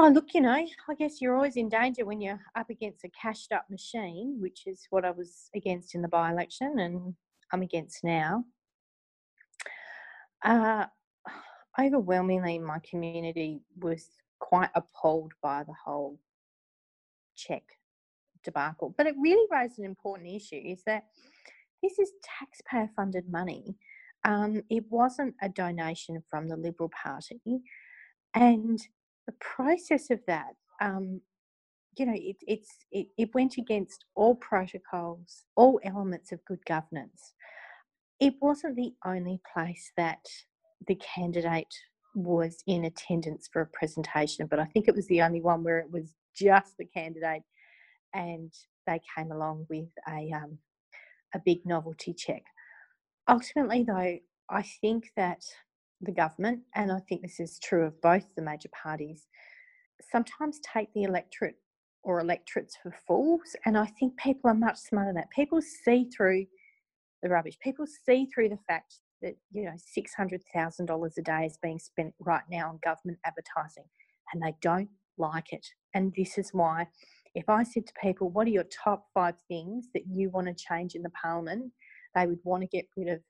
Oh, 0.00 0.08
look, 0.08 0.32
you 0.32 0.40
know, 0.40 0.52
I 0.52 0.94
guess 0.96 1.20
you're 1.20 1.34
always 1.34 1.56
in 1.56 1.68
danger 1.68 2.04
when 2.04 2.20
you're 2.20 2.40
up 2.54 2.70
against 2.70 3.04
a 3.04 3.08
cashed 3.08 3.50
up 3.50 3.68
machine, 3.68 4.36
which 4.40 4.68
is 4.68 4.86
what 4.90 5.04
I 5.04 5.10
was 5.10 5.50
against 5.56 5.96
in 5.96 6.02
the 6.02 6.08
by 6.08 6.30
election 6.30 6.78
and 6.78 7.14
I'm 7.52 7.62
against 7.62 8.04
now. 8.04 8.44
Uh, 10.44 10.86
overwhelmingly, 11.80 12.60
my 12.60 12.78
community 12.88 13.60
was 13.80 14.10
quite 14.38 14.70
appalled 14.76 15.32
by 15.42 15.64
the 15.64 15.74
whole 15.84 16.20
check 17.34 17.64
debacle. 18.50 18.94
But 18.96 19.06
it 19.06 19.14
really 19.20 19.46
raised 19.50 19.78
an 19.78 19.84
important 19.84 20.28
issue 20.34 20.60
is 20.64 20.82
that 20.86 21.04
this 21.82 21.98
is 21.98 22.12
taxpayer 22.38 22.90
funded 22.96 23.30
money. 23.30 23.76
Um, 24.24 24.62
it 24.68 24.84
wasn't 24.90 25.34
a 25.42 25.48
donation 25.48 26.22
from 26.30 26.48
the 26.48 26.56
Liberal 26.56 26.90
Party. 26.90 27.40
And 28.34 28.78
the 29.26 29.34
process 29.40 30.10
of 30.10 30.20
that, 30.26 30.54
um, 30.80 31.20
you 31.96 32.06
know, 32.06 32.16
it, 32.16 32.36
it's, 32.46 32.70
it, 32.90 33.06
it 33.16 33.34
went 33.34 33.56
against 33.58 34.04
all 34.14 34.34
protocols, 34.36 35.44
all 35.56 35.80
elements 35.84 36.32
of 36.32 36.44
good 36.44 36.64
governance. 36.66 37.34
It 38.20 38.34
wasn't 38.40 38.76
the 38.76 38.92
only 39.04 39.40
place 39.52 39.92
that 39.96 40.24
the 40.86 40.96
candidate 40.96 41.74
was 42.14 42.62
in 42.66 42.84
attendance 42.84 43.48
for 43.52 43.62
a 43.62 43.66
presentation, 43.66 44.46
but 44.46 44.58
I 44.58 44.64
think 44.64 44.88
it 44.88 44.96
was 44.96 45.06
the 45.06 45.22
only 45.22 45.40
one 45.40 45.62
where 45.62 45.78
it 45.78 45.90
was 45.90 46.14
just 46.36 46.76
the 46.78 46.84
candidate 46.84 47.42
and 48.14 48.52
they 48.86 49.00
came 49.16 49.32
along 49.32 49.66
with 49.68 49.88
a 50.08 50.32
um, 50.32 50.58
a 51.34 51.38
big 51.44 51.64
novelty 51.66 52.14
check. 52.14 52.42
Ultimately, 53.28 53.84
though, 53.84 54.18
I 54.48 54.62
think 54.80 55.10
that 55.16 55.42
the 56.00 56.12
government, 56.12 56.60
and 56.74 56.90
I 56.90 57.00
think 57.00 57.22
this 57.22 57.40
is 57.40 57.58
true 57.58 57.84
of 57.84 58.00
both 58.00 58.24
the 58.34 58.42
major 58.42 58.70
parties, 58.70 59.26
sometimes 60.10 60.60
take 60.60 60.92
the 60.94 61.02
electorate 61.02 61.56
or 62.02 62.20
electorates 62.20 62.76
for 62.82 62.94
fools. 63.06 63.56
And 63.66 63.76
I 63.76 63.86
think 63.86 64.16
people 64.16 64.50
are 64.50 64.54
much 64.54 64.78
smarter 64.78 65.08
than 65.08 65.16
that. 65.16 65.30
People 65.30 65.60
see 65.60 66.08
through 66.16 66.46
the 67.22 67.28
rubbish. 67.28 67.58
People 67.60 67.86
see 67.86 68.26
through 68.26 68.50
the 68.50 68.58
fact 68.68 69.00
that, 69.22 69.34
you 69.52 69.64
know, 69.64 69.74
$600,000 69.96 71.18
a 71.18 71.22
day 71.22 71.44
is 71.44 71.58
being 71.60 71.78
spent 71.78 72.14
right 72.20 72.44
now 72.50 72.68
on 72.68 72.78
government 72.82 73.18
advertising. 73.24 73.84
And 74.32 74.42
they 74.42 74.54
don't 74.62 74.88
like 75.18 75.52
it. 75.52 75.66
And 75.94 76.14
this 76.16 76.38
is 76.38 76.50
why, 76.52 76.86
if 77.34 77.48
I 77.48 77.62
said 77.62 77.86
to 77.86 77.92
people, 78.00 78.30
What 78.30 78.46
are 78.46 78.50
your 78.50 78.64
top 78.84 79.06
five 79.14 79.34
things 79.48 79.88
that 79.94 80.04
you 80.06 80.30
want 80.30 80.46
to 80.46 80.54
change 80.54 80.94
in 80.94 81.02
the 81.02 81.10
parliament? 81.10 81.72
they 82.14 82.26
would 82.26 82.38
want 82.44 82.62
to 82.62 82.68
get 82.68 82.86
rid 82.96 83.08
of 83.08 83.20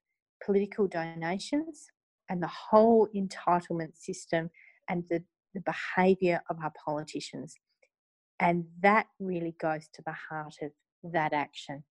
political 0.45 0.87
donations 0.87 1.87
and 2.29 2.43
the 2.43 2.49
whole 2.49 3.09
entitlement 3.15 3.97
system 3.97 4.51
and 4.89 5.05
the, 5.09 5.23
the 5.55 5.63
behaviour 5.63 6.41
of 6.51 6.57
our 6.63 6.73
politicians. 6.85 7.55
And 8.41 8.65
that 8.83 9.07
really 9.19 9.55
goes 9.61 9.89
to 9.95 10.03
the 10.07 10.15
heart 10.31 10.55
of 10.63 10.71
that 11.13 11.33
action. 11.33 11.85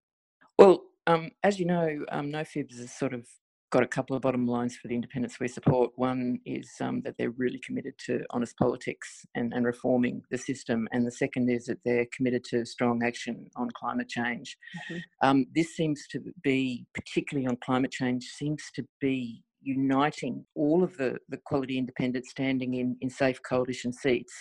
Well, 0.58 0.84
um, 1.06 1.32
as 1.44 1.60
you 1.60 1.66
know, 1.66 2.06
um, 2.10 2.32
No 2.32 2.44
Fibs 2.44 2.80
has 2.80 2.94
sort 2.94 3.14
of 3.14 3.28
got 3.70 3.84
a 3.84 3.88
couple 3.88 4.16
of 4.16 4.22
bottom 4.22 4.48
lines 4.48 4.78
for 4.78 4.88
the 4.88 4.96
independents 4.96 5.40
we 5.40 5.48
support. 5.48 5.92
One 5.96 6.40
is 6.46 6.70
um, 6.80 7.02
that 7.02 7.16
they're 7.18 7.32
really 7.32 7.60
committed 7.66 7.96
to 8.06 8.24
honest 8.30 8.56
politics 8.58 9.26
and, 9.36 9.54
and 9.54 9.66
reforming 9.66 10.22
the 10.32 10.38
system, 10.38 10.88
and 10.94 11.06
the 11.06 11.12
second 11.12 11.50
is 11.50 11.66
that 11.66 11.80
they're 11.84 12.08
committed 12.16 12.44
to 12.46 12.66
strong 12.66 13.04
action 13.04 13.48
on 13.58 13.70
climate 13.76 14.08
change. 14.08 14.58
Mm-hmm. 14.92 15.28
Um, 15.28 15.46
this 15.54 15.76
seems 15.76 16.08
to 16.12 16.22
be, 16.44 16.86
particularly 16.94 17.48
on 17.48 17.58
climate 17.58 17.92
change, 17.92 18.24
seems 18.24 18.64
to 18.76 18.84
be 19.02 19.44
uniting 19.62 20.46
all 20.56 20.82
of 20.82 20.96
the, 20.96 21.18
the 21.28 21.40
quality 21.46 21.78
independents 21.78 22.30
standing 22.30 22.76
in, 22.76 22.96
in 23.02 23.10
safe 23.10 23.40
coalition 23.44 23.92
seats. 23.92 24.34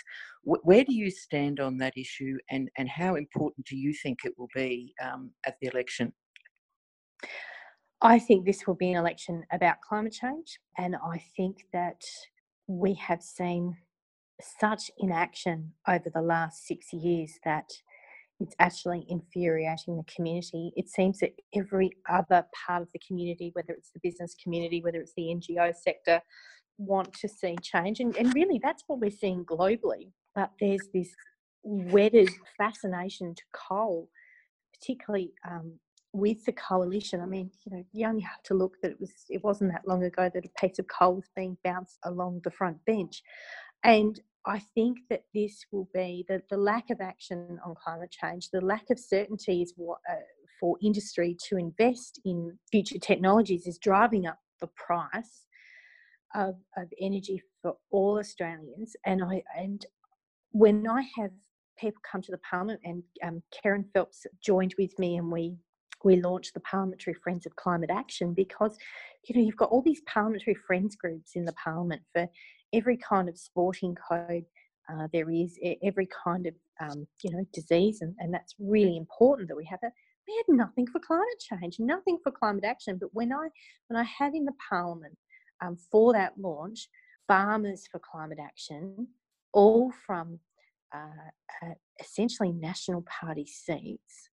W- 0.45 0.63
where 0.63 0.85
do 0.85 0.95
you 0.95 1.11
stand 1.11 1.59
on 1.59 1.79
that 1.79 1.95
issue, 1.97 2.37
and, 2.51 2.69
and 2.79 2.89
how 2.89 3.17
important 3.17 3.67
do 3.67 3.77
you 3.77 3.93
think 4.03 4.21
it 4.25 4.35
will 4.39 4.51
be 4.55 4.95
um, 5.03 5.33
at 5.45 5.57
the 5.61 5.69
election? 5.69 6.13
I 8.03 8.19
think 8.19 8.45
this 8.45 8.67
will 8.67 8.75
be 8.75 8.93
an 8.93 8.99
election 8.99 9.45
about 9.53 9.81
climate 9.81 10.13
change, 10.13 10.59
and 10.77 10.97
I 10.97 11.23
think 11.37 11.65
that 11.73 12.03
we 12.67 12.95
have 12.95 13.23
seen 13.23 13.77
such 14.61 14.91
inaction 14.99 15.73
over 15.89 16.11
the 16.13 16.21
last 16.21 16.67
six 16.67 16.93
years 16.93 17.39
that 17.45 17.71
it's 18.39 18.55
actually 18.59 19.07
infuriating 19.09 19.97
the 19.97 20.05
community. 20.15 20.73
It 20.77 20.91
seems 20.91 21.21
that 21.21 21.33
every 21.55 21.91
other 22.09 22.45
part 22.67 22.83
of 22.83 22.89
the 22.93 23.01
community, 23.07 23.51
whether 23.55 23.73
it's 23.73 23.91
the 23.93 24.01
business 24.03 24.37
community, 24.43 24.83
whether 24.83 25.01
it's 25.01 25.15
the 25.17 25.35
NGO 25.35 25.75
sector, 25.75 26.21
want 26.79 27.15
to 27.15 27.29
see 27.29 27.57
change. 27.63 28.01
And, 28.01 28.15
and 28.17 28.35
really, 28.35 28.61
that's 28.63 28.85
what 28.87 29.01
we're 29.01 29.11
seeing 29.11 29.45
globally. 29.47 30.11
But 30.35 30.51
there's 30.61 30.89
this 30.93 31.09
wedded 31.63 32.29
fascination 32.59 33.35
to 33.35 33.43
coal, 33.55 34.11
particularly 34.79 35.33
um, 35.51 35.79
with 36.17 36.45
the 36.45 36.53
coalition. 36.53 37.21
I 37.21 37.27
mean, 37.27 37.51
you 37.65 37.77
know, 37.77 37.85
you 37.93 38.07
only 38.07 38.23
have 38.23 38.43
to 38.45 38.55
look 38.55 38.77
that 38.83 38.93
it 38.93 39.01
was 39.01 39.13
it 39.29 39.45
wasn't 39.45 39.73
that 39.73 39.87
long 39.87 40.05
ago 40.05 40.31
that 40.33 40.45
a 40.45 40.61
piece 40.61 40.79
of 40.79 40.87
coal 40.89 41.17
was 41.17 41.31
being 41.35 41.57
bounced 41.63 41.99
along 42.05 42.41
the 42.45 42.51
front 42.51 42.85
bench. 42.87 43.23
And 43.85 44.21
I 44.47 44.61
think 44.75 44.99
that 45.11 45.25
this 45.35 45.65
will 45.73 45.89
be 45.93 46.25
the, 46.29 46.41
the 46.51 46.57
lack 46.57 46.91
of 46.91 47.01
action 47.01 47.59
on 47.65 47.75
climate 47.83 48.11
change, 48.11 48.51
the 48.51 48.61
lack 48.61 48.85
of 48.91 48.99
certainty 48.99 49.63
is 49.63 49.75
what, 49.77 49.99
uh, 50.09 50.15
for 50.61 50.77
industry 50.83 51.37
to 51.49 51.57
invest 51.57 52.21
in 52.25 52.57
future 52.71 52.99
technologies 52.99 53.67
is 53.67 53.79
driving 53.79 54.27
up 54.27 54.39
the 54.61 54.69
price 54.69 55.47
of, 56.35 56.55
of 56.77 56.89
energy 57.01 57.43
for 57.61 57.75
all 57.91 58.19
Australians. 58.19 58.95
And 59.05 59.23
I 59.23 59.43
and 59.57 59.85
when 60.53 60.87
I 60.89 61.03
have 61.19 61.33
people 61.79 62.01
come 62.11 62.23
to 62.23 62.33
the 62.33 62.39
parliament 62.39 62.81
and 62.85 63.03
um, 63.23 63.43
Kerryn 63.53 63.85
Phelps 63.93 64.27
joined 64.43 64.75
with 64.79 64.99
me 64.99 65.17
and 65.17 65.31
we 65.31 65.57
we 66.07 66.23
launched 66.23 66.55
the 66.55 66.61
Parliamentary 66.61 67.15
Friends 67.15 67.47
of 67.47 67.57
Climate 67.57 67.91
Action 67.91 68.33
because, 68.33 68.79
you 69.25 69.35
know, 69.35 69.45
you've 69.45 69.57
got 69.57 69.71
all 69.71 69.83
these 69.83 70.03
parliamentary 70.07 70.55
friends 70.55 70.95
groups 70.95 71.33
in 71.35 71.45
the 71.45 71.53
parliament 71.53 72.01
for 72.15 72.29
every 72.73 72.97
kind 72.97 73.29
of 73.29 73.37
sporting 73.37 73.97
code 74.09 74.45
uh, 74.89 75.09
there 75.13 75.29
is, 75.31 75.59
every 75.83 76.09
kind 76.25 76.47
of, 76.47 76.55
um, 76.81 77.07
you 77.25 77.31
know, 77.33 77.45
disease, 77.53 78.03
and, 78.03 78.15
and 78.21 78.33
that's 78.33 78.55
really 78.61 78.97
important 78.97 79.49
that 79.49 79.57
we 79.57 79.65
have 79.65 79.81
that. 79.83 79.93
We 80.29 80.45
had 80.47 80.57
nothing 80.57 80.87
for 80.87 81.01
climate 81.01 81.27
change, 81.41 81.79
nothing 81.81 82.19
for 82.23 82.31
climate 82.31 82.65
action. 82.65 82.99
But 83.01 83.11
when 83.13 83.33
I 83.33 83.49
when 83.89 84.01
I 84.01 84.05
had 84.05 84.35
in 84.35 84.45
the 84.45 84.53
parliament 84.71 85.17
um, 85.61 85.77
for 85.91 86.13
that 86.13 86.35
launch, 86.39 86.89
farmers 87.27 87.85
for 87.91 87.99
climate 87.99 88.39
action, 88.41 89.09
all 89.53 89.93
from 90.07 90.39
uh, 90.95 91.31
uh, 91.63 91.75
essentially 92.01 92.53
national 92.53 93.05
party 93.21 93.47
seats, 93.47 94.31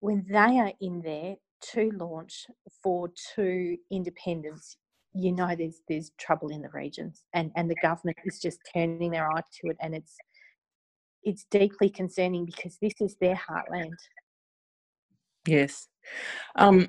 when 0.00 0.24
they 0.28 0.58
are 0.58 0.72
in 0.80 1.02
there 1.02 1.36
to 1.72 1.90
launch 1.96 2.46
for 2.82 3.10
two 3.34 3.76
independents, 3.90 4.76
you 5.16 5.32
know 5.32 5.54
there's 5.56 5.80
there's 5.88 6.12
trouble 6.18 6.48
in 6.48 6.62
the 6.62 6.68
regions 6.72 7.24
and 7.32 7.50
and 7.56 7.70
the 7.70 7.76
government 7.76 8.18
is 8.24 8.38
just 8.38 8.58
turning 8.74 9.10
their 9.10 9.30
eye 9.30 9.40
to 9.60 9.70
it 9.70 9.76
and 9.80 9.94
it's 9.94 10.16
it's 11.22 11.46
deeply 11.50 11.88
concerning 11.88 12.44
because 12.44 12.78
this 12.80 12.94
is 13.00 13.16
their 13.20 13.34
heartland. 13.34 13.96
Yes. 15.46 15.88
Um, 16.56 16.88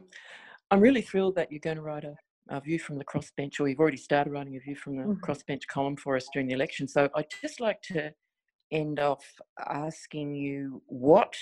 i'm 0.69 0.81
really 0.81 1.01
thrilled 1.01 1.35
that 1.35 1.51
you're 1.51 1.61
going 1.61 1.77
to 1.77 1.81
write 1.81 2.03
a, 2.03 2.13
a, 2.49 2.59
view 2.59 2.77
from 2.77 2.97
the 2.97 3.05
crossbench 3.05 3.59
or 3.59 3.67
you've 3.67 3.79
already 3.79 3.97
started 3.97 4.31
writing 4.31 4.57
a 4.57 4.59
view 4.59 4.75
from 4.75 4.97
the 4.97 5.03
mm-hmm. 5.03 5.23
crossbench 5.23 5.65
column 5.67 5.95
for 5.95 6.15
us 6.15 6.27
during 6.33 6.47
the 6.47 6.53
election. 6.53 6.87
So 6.87 7.09
i'd 7.15 7.25
just 7.41 7.59
like 7.59 7.81
to 7.93 8.11
end 8.71 8.99
off 8.99 9.23
asking 9.69 10.35
you 10.35 10.81
what 10.87 11.33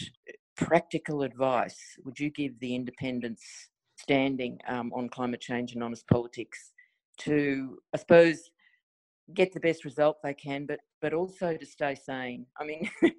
practical 0.58 1.24
advice 1.24 1.78
would 2.04 2.20
you 2.20 2.30
give 2.32 2.60
the 2.60 2.76
independents 2.76 3.44
standing 3.98 4.60
um, 4.68 4.92
on 4.94 5.10
climate 5.10 5.42
change 5.42 5.74
and 5.74 5.84
honest 5.84 6.08
politics 6.08 6.72
to, 7.20 7.78
I 7.94 7.98
suppose, 7.98 8.50
get 9.34 9.54
the 9.54 9.60
best 9.60 9.86
result 9.86 10.18
they 10.24 10.34
can, 10.34 10.66
but 10.66 10.80
but 11.02 11.14
also 11.14 11.56
to 11.56 11.66
stay 11.66 11.96
sane. 11.96 12.46
I 12.60 12.66
mean, 12.66 12.90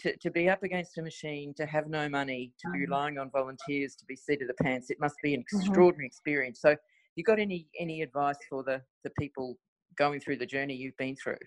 to, 0.00 0.16
to 0.16 0.30
be 0.30 0.48
up 0.48 0.62
against 0.62 0.98
a 0.98 1.02
machine, 1.02 1.52
to 1.56 1.66
have 1.66 1.88
no 1.88 2.08
money, 2.08 2.52
to 2.60 2.70
be 2.70 2.78
mm-hmm. 2.78 2.90
relying 2.90 3.18
on 3.18 3.30
volunteers, 3.30 3.94
to 3.96 4.04
be 4.06 4.16
seat 4.16 4.40
of 4.40 4.48
the 4.48 4.62
pants, 4.62 4.90
it 4.90 4.98
must 5.00 5.16
be 5.22 5.34
an 5.34 5.40
mm-hmm. 5.40 5.58
extraordinary 5.58 6.06
mm-hmm. 6.06 6.14
experience. 6.14 6.60
So, 6.60 6.76
you 7.16 7.24
got 7.24 7.38
any 7.38 7.68
any 7.78 8.02
advice 8.02 8.38
for 8.48 8.62
the 8.62 8.82
the 9.04 9.10
people 9.18 9.58
going 9.96 10.20
through 10.20 10.38
the 10.38 10.46
journey 10.46 10.74
you've 10.74 10.96
been 10.96 11.16
through? 11.16 11.38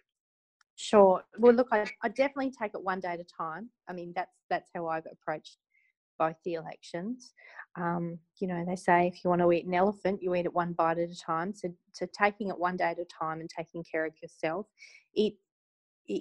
Sure. 0.77 1.23
Well, 1.39 1.53
look, 1.53 1.69
I, 1.71 1.89
I 2.03 2.09
definitely 2.09 2.51
take 2.51 2.73
it 2.75 2.83
one 2.83 2.99
day 2.99 3.09
at 3.09 3.19
a 3.19 3.25
time. 3.25 3.69
I 3.89 3.93
mean, 3.93 4.13
that's 4.15 4.31
that's 4.49 4.69
how 4.75 4.87
I've 4.87 5.07
approached 5.11 5.57
both 6.19 6.35
the 6.45 6.53
elections. 6.55 7.33
Um, 7.75 8.19
you 8.39 8.47
know, 8.47 8.63
they 8.65 8.75
say 8.75 9.07
if 9.07 9.23
you 9.23 9.29
want 9.31 9.41
to 9.41 9.51
eat 9.51 9.65
an 9.65 9.73
elephant, 9.73 10.21
you 10.21 10.35
eat 10.35 10.45
it 10.45 10.53
one 10.53 10.73
bite 10.73 10.99
at 10.99 11.09
a 11.09 11.19
time. 11.19 11.53
So, 11.53 11.69
so 11.93 12.07
taking 12.17 12.49
it 12.49 12.59
one 12.59 12.77
day 12.77 12.85
at 12.91 12.99
a 12.99 13.05
time 13.05 13.39
and 13.39 13.49
taking 13.49 13.83
care 13.91 14.05
of 14.05 14.13
yourself, 14.21 14.67
it 15.15 15.33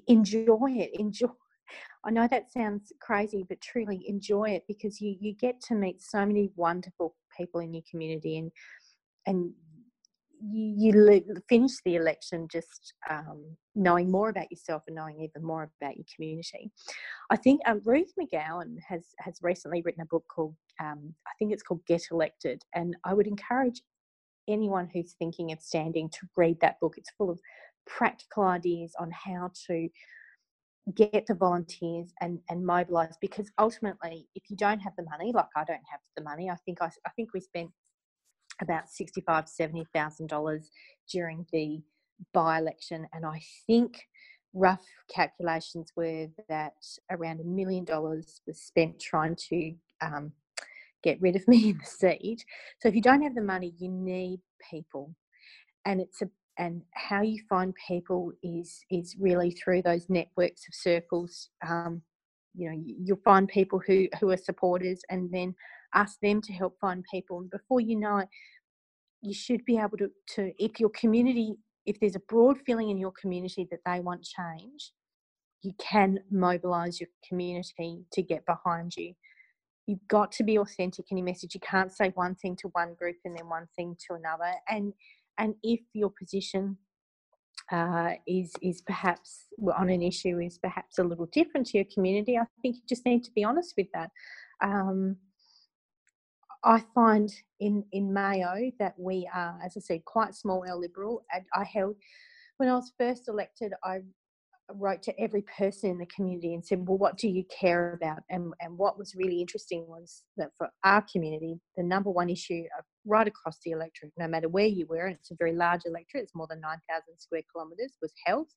enjoy 0.09 0.73
it. 0.73 0.91
Enjoy. 0.99 1.29
I 2.05 2.11
know 2.11 2.29
that 2.31 2.53
sounds 2.53 2.93
crazy, 3.01 3.45
but 3.49 3.61
truly 3.61 4.05
enjoy 4.09 4.51
it 4.51 4.65
because 4.69 5.01
you 5.01 5.17
you 5.21 5.35
get 5.35 5.61
to 5.69 5.75
meet 5.75 6.03
so 6.03 6.25
many 6.27 6.51
wonderful 6.57 7.15
people 7.37 7.61
in 7.61 7.75
your 7.75 7.85
community 7.91 8.39
and 8.39 8.53
and 9.27 9.53
you, 10.41 11.23
finish 11.49 11.73
the 11.85 11.97
election 11.97 12.49
just 12.51 12.95
um, 13.11 13.45
knowing 13.75 14.11
more 14.11 14.29
about 14.29 14.51
yourself 14.51 14.83
and 14.87 14.97
knowing 14.97 15.21
even 15.21 15.47
more 15.47 15.71
about 15.81 15.97
your 15.97 16.07
community. 16.15 16.71
I 17.31 17.37
think 17.37 17.61
um, 17.67 17.81
Ruth 17.85 18.13
McGowan 18.21 18.77
has 18.87 19.07
has 19.19 19.39
recently 19.43 19.83
written 19.83 20.03
a 20.03 20.07
book 20.07 20.25
called 20.29 20.55
um, 20.81 21.15
I 21.27 21.33
think 21.39 21.53
it's 21.53 21.63
called 21.63 21.85
Get 21.87 22.03
Elected, 22.11 22.63
and 22.75 22.97
I 23.05 23.15
would 23.15 23.27
encourage 23.27 23.81
anyone 24.49 24.89
who's 24.93 25.15
thinking 25.19 25.53
of 25.53 25.61
standing 25.61 26.09
to 26.11 26.21
read 26.37 26.61
that 26.61 26.79
book. 26.81 26.95
It's 26.97 27.11
full 27.19 27.31
of 27.31 27.41
practical 27.87 28.45
ideas 28.45 28.93
on 28.99 29.11
how 29.11 29.51
to 29.69 29.89
get 30.95 31.27
the 31.27 31.35
volunteers 31.35 32.13
and 32.21 32.39
and 32.49 32.65
mobilize 32.65 33.17
because 33.21 33.51
ultimately 33.59 34.29
if 34.37 34.45
you 34.49 34.57
don't 34.57 34.79
have 34.79 34.93
the 34.97 35.03
money 35.03 35.33
like 35.33 35.47
i 35.57 35.65
don't 35.65 35.83
have 35.91 35.99
the 36.17 36.23
money 36.23 36.49
i 36.49 36.55
think 36.65 36.81
i, 36.81 36.87
I 36.87 37.11
think 37.17 37.31
we 37.35 37.41
spent 37.41 37.71
about 38.61 38.89
sixty-five, 38.89 39.49
seventy 39.49 39.87
thousand 39.95 40.29
dollars 40.29 40.71
during 41.13 41.47
the 41.53 41.83
by-election, 42.33 43.07
and 43.13 43.27
I 43.27 43.41
think 43.67 44.07
rough 44.55 44.87
calculations 45.15 45.93
were 45.97 46.29
that 46.49 46.73
around 47.11 47.41
a 47.41 47.45
million 47.45 47.85
dollars 47.85 48.41
was 48.47 48.59
spent 48.61 48.99
trying 48.99 49.37
to 49.51 49.75
um, 50.01 50.33
get 51.03 51.21
rid 51.21 51.37
of 51.37 51.47
me 51.47 51.71
in 51.71 51.79
the 51.79 51.85
seat. 51.85 52.43
So 52.81 52.89
if 52.89 52.95
you 52.95 53.03
don't 53.03 53.23
have 53.23 53.35
the 53.35 53.43
money, 53.43 53.75
you 53.79 53.91
need 53.91 54.41
people, 54.71 55.15
and 55.85 56.01
it's 56.01 56.23
a 56.23 56.29
and 56.59 56.81
how 56.95 57.21
you 57.21 57.39
find 57.51 57.75
people 57.87 58.33
is 58.43 58.83
is 58.91 59.15
really 59.21 59.51
through 59.51 59.83
those 59.83 60.09
networks 60.09 60.67
of 60.67 60.75
circles. 60.75 61.51
Um, 61.69 62.01
you 62.55 62.71
know, 62.71 62.83
you'll 62.83 63.19
find 63.23 63.47
people 63.47 63.81
who 63.87 64.09
who 64.19 64.31
are 64.31 64.39
supporters, 64.39 65.03
and 65.11 65.31
then 65.31 65.55
ask 65.97 66.21
them 66.21 66.41
to 66.43 66.53
help 66.53 66.79
find 66.81 67.05
people. 67.11 67.41
And 67.41 67.51
before 67.51 67.81
you 67.81 67.97
know 67.97 68.19
it, 68.19 68.29
you 69.23 69.35
should 69.35 69.65
be 69.65 69.79
able 69.79 69.97
to, 69.99 70.11
to 70.35 70.53
if 70.63 70.79
your 70.79 70.91
community, 70.91 71.57
if 71.87 71.99
there's 71.99 72.17
a 72.17 72.23
broad 72.29 72.59
feeling 72.65 72.91
in 72.91 72.99
your 72.99 73.13
community 73.21 73.67
that 73.71 73.81
they 73.85 74.01
want 74.01 74.23
change, 74.23 74.93
you 75.63 75.73
can 75.79 76.21
mobilize 76.31 77.01
your 77.01 77.09
community 77.29 78.05
to 78.13 78.23
get 78.23 78.45
behind 78.47 78.95
you. 78.97 79.15
You've 79.87 80.07
got 80.09 80.31
to 80.33 80.45
be 80.45 80.59
authentic 80.59 81.07
in 81.11 81.17
your 81.17 81.25
message. 81.25 81.55
You 81.55 81.61
can't 81.61 81.93
say 81.93 82.11
one 82.15 82.35
thing 82.35 82.57
to 82.57 82.69
one 82.69 82.95
group 82.95 83.17
and 83.25 83.37
then 83.37 83.49
one 83.49 83.67
thing 83.75 83.97
to 84.07 84.15
another. 84.15 84.53
And 84.69 84.93
and 85.39 85.55
if 85.63 85.81
your 85.93 86.11
position 86.11 86.77
uh, 87.71 88.13
is 88.27 88.53
is 88.63 88.83
perhaps 88.83 89.47
on 89.77 89.89
an 89.91 90.03
issue 90.03 90.39
is 90.41 90.59
perhaps 90.59 90.99
a 90.99 91.05
little 91.05 91.27
different 91.27 91.67
to 91.69 91.79
your 91.79 91.87
community, 91.93 92.37
I 92.37 92.45
think 92.63 92.77
you 92.77 92.83
just 92.89 93.07
need 93.07 93.25
to 93.25 93.31
be 93.33 93.45
honest 93.45 93.75
with 93.77 93.89
that. 93.95 94.11
Um, 94.63 95.17
I 96.67 96.83
find 96.95 97.33
in 97.61 97.85
in 97.93 98.13
Mayo 98.13 98.71
that 98.79 98.95
we 98.99 99.29
are, 99.33 99.59
as 99.65 99.75
I 99.77 99.81
said, 99.81 100.05
quite 100.05 100.35
small 100.35 100.65
L 100.69 100.81
liberal. 100.81 101.25
And 101.33 101.45
I 101.55 101.65
held 101.65 101.97
when 102.59 102.69
I 102.69 102.75
was 102.75 102.93
first 102.99 103.29
elected, 103.29 103.73
I 103.85 104.01
wrote 104.75 105.01
to 105.01 105.21
every 105.21 105.43
person 105.43 105.91
in 105.91 105.99
the 105.99 106.07
community 106.07 106.55
and 106.55 106.65
said, 106.65 106.87
Well, 106.87 106.99
what 106.99 107.19
do 107.19 107.29
you 107.29 107.45
care 107.45 107.95
about? 107.95 108.23
And, 108.31 108.53
and 108.61 108.77
what 108.77 108.99
was 108.99 109.15
really 109.15 109.41
interesting 109.41 109.87
was 109.87 110.23
that 110.37 110.51
for 110.59 110.69
our 110.85 111.05
community, 111.11 111.61
the 111.77 111.85
number 111.85 112.11
one 112.11 112.29
issue 112.29 112.65
uh, 112.77 112.83
right 113.05 113.29
across 113.29 113.59
the 113.65 113.71
electorate, 113.71 114.13
no 114.19 114.27
matter 114.27 114.49
where 114.49 114.67
you 114.67 114.87
were, 114.89 115.07
and 115.07 115.17
it's 115.17 115.31
a 115.31 115.37
very 115.39 115.53
large 115.53 115.83
electorate, 115.87 116.25
it's 116.25 116.35
more 116.35 116.49
than 116.51 116.61
9,000 116.61 117.03
square 117.19 117.43
kilometres, 117.53 117.97
was 118.03 118.13
health. 118.25 118.49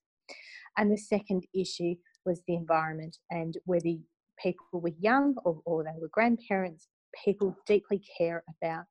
And 0.76 0.90
the 0.90 0.98
second 0.98 1.44
issue 1.54 1.94
was 2.24 2.42
the 2.46 2.54
environment 2.54 3.16
and 3.30 3.56
whether 3.64 3.90
people 4.42 4.66
were 4.72 4.92
young 4.98 5.36
or, 5.44 5.60
or 5.64 5.84
they 5.84 6.00
were 6.00 6.10
grandparents, 6.12 6.88
people 7.24 7.56
deeply 7.66 8.02
care 8.18 8.44
about 8.56 8.84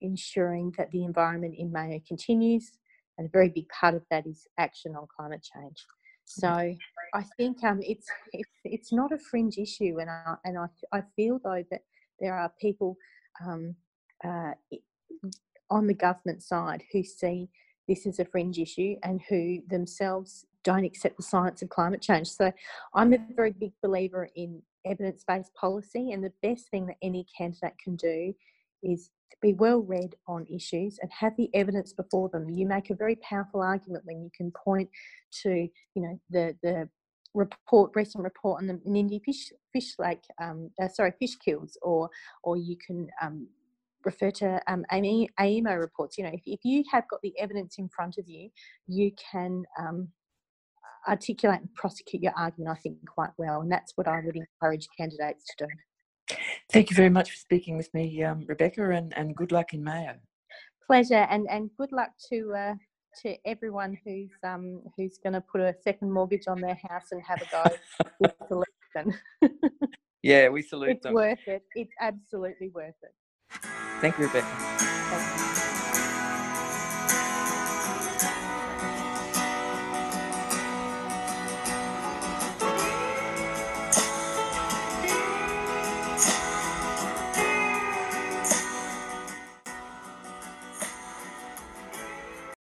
ensuring 0.00 0.72
that 0.78 0.90
the 0.90 1.04
environment 1.04 1.54
in 1.56 1.72
Mayo 1.72 2.00
continues. 2.06 2.72
And 3.18 3.26
a 3.26 3.30
very 3.30 3.48
big 3.48 3.68
part 3.68 3.94
of 3.94 4.02
that 4.10 4.26
is 4.26 4.46
action 4.58 4.94
on 4.94 5.06
climate 5.16 5.42
change. 5.54 5.84
So 6.26 6.48
I 6.48 7.22
think 7.36 7.62
um, 7.62 7.78
it's, 7.82 8.08
it's 8.32 8.50
it's 8.64 8.92
not 8.92 9.12
a 9.12 9.18
fringe 9.18 9.58
issue, 9.58 9.98
and 10.00 10.10
I 10.10 10.34
and 10.44 10.58
I, 10.58 10.66
I 10.92 11.02
feel 11.14 11.38
though 11.42 11.62
that 11.70 11.82
there 12.20 12.36
are 12.36 12.52
people 12.60 12.96
um, 13.44 13.76
uh, 14.24 14.52
on 15.70 15.86
the 15.86 15.94
government 15.94 16.42
side 16.42 16.82
who 16.92 17.04
see 17.04 17.48
this 17.88 18.06
as 18.06 18.18
a 18.18 18.24
fringe 18.24 18.58
issue 18.58 18.96
and 19.04 19.20
who 19.28 19.60
themselves 19.68 20.46
don't 20.64 20.84
accept 20.84 21.16
the 21.16 21.22
science 21.22 21.62
of 21.62 21.68
climate 21.68 22.02
change. 22.02 22.26
So 22.26 22.52
I'm 22.92 23.12
a 23.12 23.18
very 23.36 23.52
big 23.52 23.72
believer 23.80 24.28
in 24.34 24.62
evidence 24.86 25.24
based 25.26 25.54
policy, 25.54 26.12
and 26.12 26.22
the 26.22 26.32
best 26.42 26.70
thing 26.70 26.86
that 26.86 26.96
any 27.02 27.26
candidate 27.36 27.74
can 27.82 27.96
do 27.96 28.34
is 28.82 29.10
be 29.42 29.52
well 29.54 29.80
read 29.80 30.14
on 30.26 30.46
issues 30.46 30.98
and 31.02 31.10
have 31.12 31.36
the 31.36 31.50
evidence 31.54 31.92
before 31.92 32.28
them. 32.28 32.48
You 32.48 32.66
make 32.66 32.90
a 32.90 32.94
very 32.94 33.16
powerful 33.16 33.60
argument 33.60 34.04
when 34.04 34.22
you 34.22 34.30
can 34.36 34.50
point 34.52 34.88
to, 35.42 35.68
you 35.94 36.02
know, 36.02 36.20
the 36.30 36.56
the 36.62 36.88
report, 37.34 37.92
recent 37.94 38.24
report 38.24 38.62
on 38.62 38.66
the 38.66 38.74
Nindi 38.88 39.22
fish 39.22 39.52
fish 39.72 39.94
lake, 39.98 40.22
um, 40.40 40.70
uh, 40.82 40.88
sorry, 40.88 41.12
fish 41.18 41.36
kills, 41.36 41.76
or 41.82 42.08
or 42.42 42.56
you 42.56 42.76
can 42.84 43.08
um, 43.22 43.48
refer 44.04 44.30
to 44.30 44.60
um, 44.68 44.84
AEMO 44.92 45.78
reports. 45.78 46.16
You 46.16 46.24
know, 46.24 46.30
if, 46.32 46.42
if 46.46 46.60
you 46.64 46.84
have 46.90 47.08
got 47.08 47.20
the 47.22 47.38
evidence 47.38 47.76
in 47.78 47.88
front 47.88 48.16
of 48.18 48.26
you, 48.28 48.50
you 48.86 49.12
can 49.32 49.64
um, 49.78 50.08
articulate 51.06 51.60
and 51.60 51.74
prosecute 51.74 52.22
your 52.22 52.32
argument. 52.36 52.76
I 52.76 52.80
think 52.80 52.98
quite 53.06 53.30
well, 53.38 53.60
and 53.60 53.70
that's 53.70 53.92
what 53.96 54.08
I 54.08 54.20
would 54.24 54.36
encourage 54.36 54.88
candidates 54.96 55.44
to 55.58 55.66
do. 55.66 56.36
Thank 56.72 56.90
you 56.90 56.96
very 56.96 57.10
much 57.10 57.30
for 57.30 57.36
speaking 57.36 57.76
with 57.76 57.92
me, 57.94 58.22
um, 58.22 58.44
Rebekha, 58.46 58.96
and, 58.96 59.16
and 59.16 59.34
good 59.36 59.52
luck 59.52 59.72
in 59.72 59.84
Mayo. 59.84 60.16
Pleasure, 60.86 61.26
and, 61.30 61.46
and 61.50 61.70
good 61.78 61.92
luck 61.92 62.10
to 62.30 62.52
uh, 62.54 62.74
to 63.22 63.36
everyone 63.44 63.98
who's 64.04 64.30
um, 64.44 64.82
who's 64.96 65.18
going 65.18 65.32
to 65.32 65.40
put 65.40 65.60
a 65.60 65.74
second 65.82 66.12
mortgage 66.12 66.46
on 66.48 66.60
their 66.60 66.78
house 66.88 67.06
and 67.12 67.22
have 67.22 67.40
a 67.42 67.46
go 67.50 67.64
with 68.20 68.32
the 68.48 68.62
election. 68.94 69.20
yeah, 70.22 70.48
we 70.48 70.62
salute 70.62 70.90
it's 70.90 71.02
them. 71.02 71.12
It's 71.12 71.14
worth 71.14 71.48
it. 71.48 71.62
It's 71.74 71.92
absolutely 72.00 72.68
worth 72.68 72.94
it. 73.02 73.14
Thank 74.00 74.18
you, 74.18 74.26
Rebekha. 74.26 74.76
Thank 75.08 75.70
you. 75.70 75.75